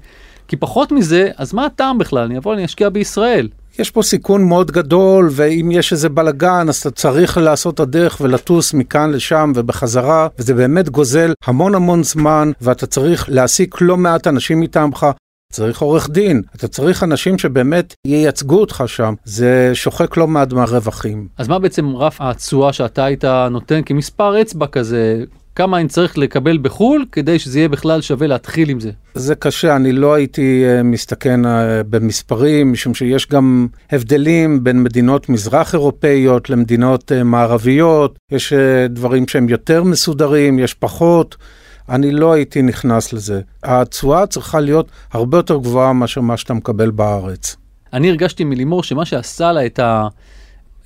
כי 0.48 0.56
פחות 0.56 0.92
מזה, 0.92 1.30
אז 1.36 1.54
מה 1.54 1.66
הטעם 1.66 1.98
בכלל? 1.98 2.24
אני 2.24 2.38
אבוא, 2.38 2.54
אני 2.54 2.64
אשקיע 2.64 2.88
בישראל. 2.88 3.48
יש 3.80 3.90
פה 3.90 4.02
סיכון 4.02 4.44
מאוד 4.44 4.70
גדול, 4.70 5.28
ואם 5.30 5.70
יש 5.72 5.92
איזה 5.92 6.08
בלאגן, 6.08 6.68
אז 6.68 6.76
אתה 6.76 6.90
צריך 6.90 7.38
לעשות 7.38 7.74
את 7.74 7.80
הדרך 7.80 8.20
ולטוס 8.20 8.74
מכאן 8.74 9.10
לשם 9.10 9.52
ובחזרה, 9.54 10.28
וזה 10.38 10.54
באמת 10.54 10.88
גוזל 10.88 11.32
המון 11.44 11.74
המון 11.74 12.02
זמן, 12.02 12.50
ואתה 12.60 12.86
צריך 12.86 13.24
להעסיק 13.28 13.80
לא 13.80 13.96
מעט 13.96 14.26
אנשים 14.26 14.60
מטעמך. 14.60 15.06
צריך 15.52 15.82
עורך 15.82 16.10
דין, 16.10 16.42
אתה 16.56 16.68
צריך 16.68 17.02
אנשים 17.02 17.38
שבאמת 17.38 17.94
ייצגו 18.06 18.60
אותך 18.60 18.84
שם, 18.86 19.14
זה 19.24 19.70
שוחק 19.74 20.16
לא 20.16 20.26
מעט 20.26 20.52
מהרווחים. 20.52 21.28
אז 21.38 21.48
מה 21.48 21.58
בעצם 21.58 21.96
רף 21.96 22.20
התשואה 22.20 22.72
שאתה 22.72 23.04
היית 23.04 23.24
נותן 23.50 23.80
כמספר 23.86 24.40
אצבע 24.40 24.66
כזה, 24.66 25.24
כמה 25.60 25.80
אני 25.80 25.88
צריך 25.88 26.18
לקבל 26.18 26.58
בחו"ל 26.58 27.04
כדי 27.12 27.38
שזה 27.38 27.58
יהיה 27.58 27.68
בכלל 27.68 28.00
שווה 28.00 28.26
להתחיל 28.26 28.68
עם 28.68 28.80
זה? 28.80 28.90
זה 29.14 29.34
קשה, 29.34 29.76
אני 29.76 29.92
לא 29.92 30.14
הייתי 30.14 30.64
uh, 30.64 30.82
מסתכן 30.82 31.44
uh, 31.44 31.48
במספרים, 31.90 32.72
משום 32.72 32.94
שיש 32.94 33.26
גם 33.26 33.66
הבדלים 33.92 34.64
בין 34.64 34.82
מדינות 34.82 35.28
מזרח 35.28 35.74
אירופאיות 35.74 36.50
למדינות 36.50 37.12
uh, 37.12 37.22
מערביות, 37.24 38.18
יש 38.30 38.52
דברים 38.90 39.28
שהם 39.28 39.48
יותר 39.48 39.84
מסודרים, 39.84 40.58
יש 40.58 40.74
פחות. 40.74 41.36
אני 41.88 42.10
לא 42.10 42.32
הייתי 42.32 42.62
נכנס 42.62 43.12
לזה. 43.12 43.40
התשואה 43.62 44.26
צריכה 44.26 44.60
להיות 44.60 44.90
הרבה 45.12 45.38
יותר 45.38 45.56
גבוהה 45.56 45.92
מאשר 45.92 46.20
מה 46.20 46.36
שאתה 46.36 46.54
מקבל 46.54 46.90
בארץ. 46.90 47.56
אני 47.92 48.10
הרגשתי 48.10 48.44
מלימור 48.44 48.82
שמה 48.82 49.04
שעשה 49.04 49.52
לה 49.52 49.66
את 49.66 49.78
ה... 49.78 50.08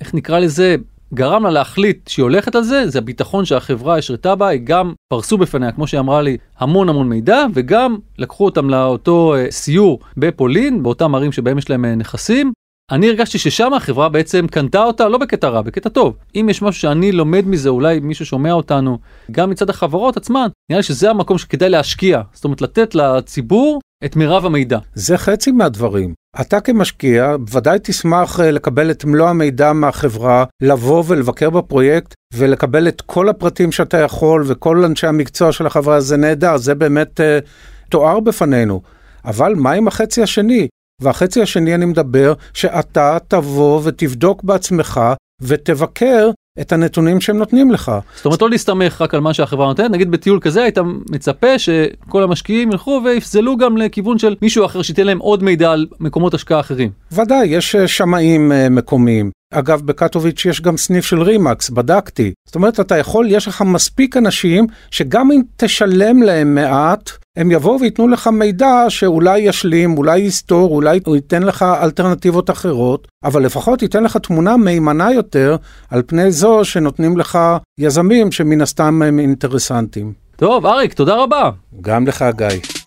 איך 0.01 0.13
נקרא 0.13 0.39
לזה? 0.39 0.75
גרם 1.15 1.43
לה 1.43 1.49
להחליט 1.49 2.07
שהיא 2.07 2.23
הולכת 2.23 2.55
על 2.55 2.63
זה, 2.63 2.87
זה 2.87 2.99
הביטחון 2.99 3.45
שהחברה 3.45 3.97
השרתה 3.97 4.35
בה, 4.35 4.47
היא 4.47 4.61
גם 4.63 4.93
פרסו 5.07 5.37
בפניה, 5.37 5.71
כמו 5.71 5.87
שהיא 5.87 5.99
אמרה 5.99 6.21
לי, 6.21 6.37
המון 6.57 6.89
המון 6.89 7.09
מידע, 7.09 7.45
וגם 7.53 7.97
לקחו 8.17 8.45
אותם 8.45 8.69
לאותו 8.69 9.35
uh, 9.35 9.51
סיור 9.51 9.99
בפולין, 10.17 10.83
באותם 10.83 11.15
ערים 11.15 11.31
שבהם 11.31 11.57
יש 11.57 11.69
להם 11.69 11.85
uh, 11.85 11.87
נכסים. 11.87 12.51
אני 12.91 13.09
הרגשתי 13.09 13.37
ששם 13.37 13.73
החברה 13.73 14.09
בעצם 14.09 14.47
קנתה 14.47 14.83
אותה 14.83 15.07
לא 15.07 15.17
בקטע 15.17 15.47
רע, 15.47 15.61
בקטע 15.61 15.89
טוב. 15.89 16.15
אם 16.35 16.47
יש 16.49 16.61
משהו 16.61 16.81
שאני 16.81 17.11
לומד 17.11 17.47
מזה, 17.47 17.69
אולי 17.69 17.99
מישהו 17.99 18.25
שומע 18.25 18.51
אותנו, 18.51 18.97
גם 19.31 19.49
מצד 19.49 19.69
החברות 19.69 20.17
עצמן, 20.17 20.47
נראה 20.69 20.79
לי 20.79 20.83
שזה 20.83 21.09
המקום 21.09 21.37
שכדאי 21.37 21.69
להשקיע. 21.69 22.21
זאת 22.33 22.43
אומרת, 22.43 22.61
לתת 22.61 22.95
לציבור 22.95 23.79
את 24.05 24.15
מירב 24.15 24.45
המידע. 24.45 24.79
זה 24.93 25.17
חצי 25.17 25.51
מהדברים. 25.51 26.13
אתה 26.41 26.59
כמשקיע 26.59 27.35
ודאי 27.51 27.79
תשמח 27.83 28.39
אה, 28.39 28.51
לקבל 28.51 28.91
את 28.91 29.05
מלוא 29.05 29.29
המידע 29.29 29.73
מהחברה, 29.73 30.45
לבוא 30.61 31.03
ולבקר 31.07 31.49
בפרויקט 31.49 32.13
ולקבל 32.33 32.87
את 32.87 33.01
כל 33.01 33.29
הפרטים 33.29 33.71
שאתה 33.71 33.97
יכול 33.97 34.43
וכל 34.47 34.83
אנשי 34.83 35.07
המקצוע 35.07 35.51
של 35.51 35.65
החברה, 35.65 36.01
זה 36.01 36.17
נהדר, 36.17 36.57
זה 36.57 36.75
באמת 36.75 37.19
uh, 37.19 37.45
תואר 37.89 38.19
בפנינו. 38.19 38.81
אבל 39.25 39.55
מה 39.55 39.71
עם 39.71 39.87
החצי 39.87 40.21
השני? 40.21 40.67
והחצי 41.01 41.41
השני 41.41 41.75
אני 41.75 41.85
מדבר 41.85 42.33
שאתה 42.53 43.17
תבוא 43.27 43.81
ותבדוק 43.83 44.43
בעצמך 44.43 45.01
ותבקר 45.41 46.29
את 46.61 46.71
הנתונים 46.71 47.21
שהם 47.21 47.37
נותנים 47.37 47.71
לך. 47.71 47.91
זאת 48.15 48.25
אומרת 48.25 48.41
לא 48.41 48.49
להסתמך 48.49 49.01
רק 49.01 49.13
על 49.13 49.19
מה 49.19 49.33
שהחברה 49.33 49.67
נותנת, 49.67 49.91
נגיד 49.91 50.11
בטיול 50.11 50.39
כזה 50.41 50.63
היית 50.63 50.77
מצפה 51.11 51.59
שכל 51.59 52.23
המשקיעים 52.23 52.71
ילכו 52.71 53.01
ויפזלו 53.05 53.57
גם 53.57 53.77
לכיוון 53.77 54.19
של 54.19 54.35
מישהו 54.41 54.65
אחר 54.65 54.81
שייתן 54.81 55.05
להם 55.05 55.19
עוד 55.19 55.43
מידע 55.43 55.71
על 55.71 55.85
מקומות 55.99 56.33
השקעה 56.33 56.59
אחרים. 56.59 56.89
ודאי, 57.11 57.47
יש 57.47 57.75
אה, 57.75 57.87
שמאים 57.87 58.51
אה, 58.51 58.69
מקומיים. 58.69 59.31
אגב, 59.53 59.81
בקטוביץ' 59.81 60.45
יש 60.45 60.61
גם 60.61 60.77
סניף 60.77 61.05
של 61.05 61.21
רימקס, 61.21 61.69
בדקתי. 61.69 62.31
זאת 62.47 62.55
אומרת, 62.55 62.79
אתה 62.79 62.97
יכול, 62.97 63.27
יש 63.29 63.47
לך 63.47 63.61
מספיק 63.61 64.17
אנשים 64.17 64.67
שגם 64.91 65.31
אם 65.31 65.41
תשלם 65.57 66.23
להם 66.23 66.55
מעט, 66.55 67.11
הם 67.37 67.51
יבואו 67.51 67.79
וייתנו 67.79 68.07
לך 68.07 68.27
מידע 68.27 68.85
שאולי 68.89 69.39
ישלים, 69.39 69.97
אולי 69.97 70.19
יסתור, 70.19 70.75
אולי 70.75 70.99
הוא 71.05 71.15
ייתן 71.15 71.43
לך 71.43 71.65
אלטרנטיבות 71.81 72.49
אחרות, 72.49 73.07
אבל 73.23 73.45
לפחות 73.45 73.81
ייתן 73.81 74.03
לך 74.03 74.17
תמונה 74.17 74.57
מהימנה 74.57 75.11
יותר 75.11 75.55
על 75.89 76.01
פני 76.05 76.31
זו 76.31 76.65
שנותנים 76.65 77.17
לך 77.17 77.39
יזמים 77.79 78.31
שמן 78.31 78.61
הסתם 78.61 79.01
הם 79.01 79.19
אינטרסנטים. 79.19 80.13
טוב, 80.35 80.65
אריק, 80.65 80.93
תודה 80.93 81.15
רבה. 81.15 81.49
גם 81.81 82.07
לך, 82.07 82.25
גיא. 82.37 82.84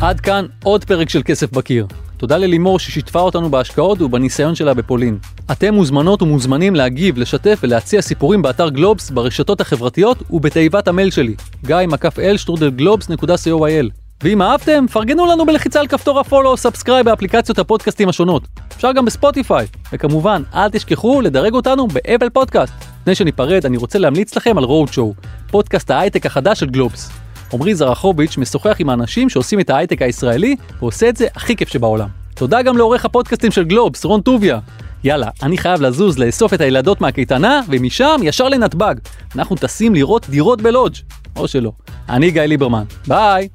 עד 0.00 0.20
כאן 0.20 0.46
עוד 0.64 0.84
פרק 0.84 1.08
של 1.08 1.22
כסף 1.24 1.52
בקיר. 1.52 1.86
תודה 2.16 2.36
ללימור 2.36 2.78
ששיתפה 2.78 3.20
אותנו 3.20 3.50
בהשקעות 3.50 4.02
ובניסיון 4.02 4.54
שלה 4.54 4.74
בפולין. 4.74 5.18
אתם 5.52 5.74
מוזמנות 5.74 6.22
ומוזמנים 6.22 6.74
להגיב, 6.74 7.18
לשתף 7.18 7.58
ולהציע 7.62 8.02
סיפורים 8.02 8.42
באתר 8.42 8.68
גלובס, 8.68 9.10
ברשתות 9.10 9.60
החברתיות 9.60 10.22
ובתיבת 10.30 10.88
המייל 10.88 11.10
שלי, 11.10 11.34
גיא 11.64 11.76
מקף 11.88 12.18
אל 12.18 12.36
שטרודל 12.36 12.70
גלובס.co.il. 12.70 13.90
ואם 14.22 14.42
אהבתם, 14.42 14.86
פרגנו 14.92 15.26
לנו 15.26 15.46
בלחיצה 15.46 15.80
על 15.80 15.86
כפתור 15.86 16.20
ה 16.20 16.24
follow 16.24 16.50
או 16.50 16.56
subscribe 16.56 17.06
באפליקציות 17.06 17.58
הפודקאסטים 17.58 18.08
השונות. 18.08 18.42
אפשר 18.76 18.92
גם 18.92 19.04
בספוטיפיי. 19.04 19.66
וכמובן, 19.92 20.42
אל 20.54 20.68
תשכחו 20.68 21.20
לדרג 21.20 21.54
אותנו 21.54 21.86
באפל 21.86 22.30
פודקאסט. 22.30 22.74
לפני 23.00 23.14
שניפרד, 23.14 23.66
אני 23.66 23.76
רוצה 23.76 23.98
להמליץ 23.98 24.36
לכם 24.36 24.58
על 24.58 24.64
רודשואו, 24.64 25.14
פודקאסט 25.50 25.90
ההייטק 25.90 26.26
החדש 26.26 26.60
של 26.60 26.66
גלובס. 26.66 27.27
עמרי 27.52 27.74
זרחוביץ' 27.74 28.38
משוחח 28.38 28.76
עם 28.78 28.90
האנשים 28.90 29.28
שעושים 29.28 29.60
את 29.60 29.70
ההייטק 29.70 30.02
הישראלי, 30.02 30.56
ועושה 30.80 31.08
את 31.08 31.16
זה 31.16 31.26
הכי 31.34 31.56
כיף 31.56 31.68
שבעולם. 31.68 32.08
תודה 32.34 32.62
גם 32.62 32.76
לעורך 32.76 33.04
הפודקאסטים 33.04 33.50
של 33.50 33.64
גלובס, 33.64 34.04
רון 34.04 34.20
טוביה. 34.20 34.58
יאללה, 35.04 35.28
אני 35.42 35.58
חייב 35.58 35.80
לזוז 35.80 36.18
לאסוף 36.18 36.54
את 36.54 36.60
הילדות 36.60 37.00
מהקייטנה, 37.00 37.60
ומשם 37.68 38.20
ישר 38.22 38.48
לנתב"ג. 38.48 38.94
אנחנו 39.36 39.56
טסים 39.56 39.94
לראות 39.94 40.28
דירות 40.30 40.62
בלודג'. 40.62 40.96
או 41.36 41.48
שלא. 41.48 41.72
אני 42.08 42.30
גיא 42.30 42.42
ליברמן. 42.42 42.84
ביי! 43.06 43.48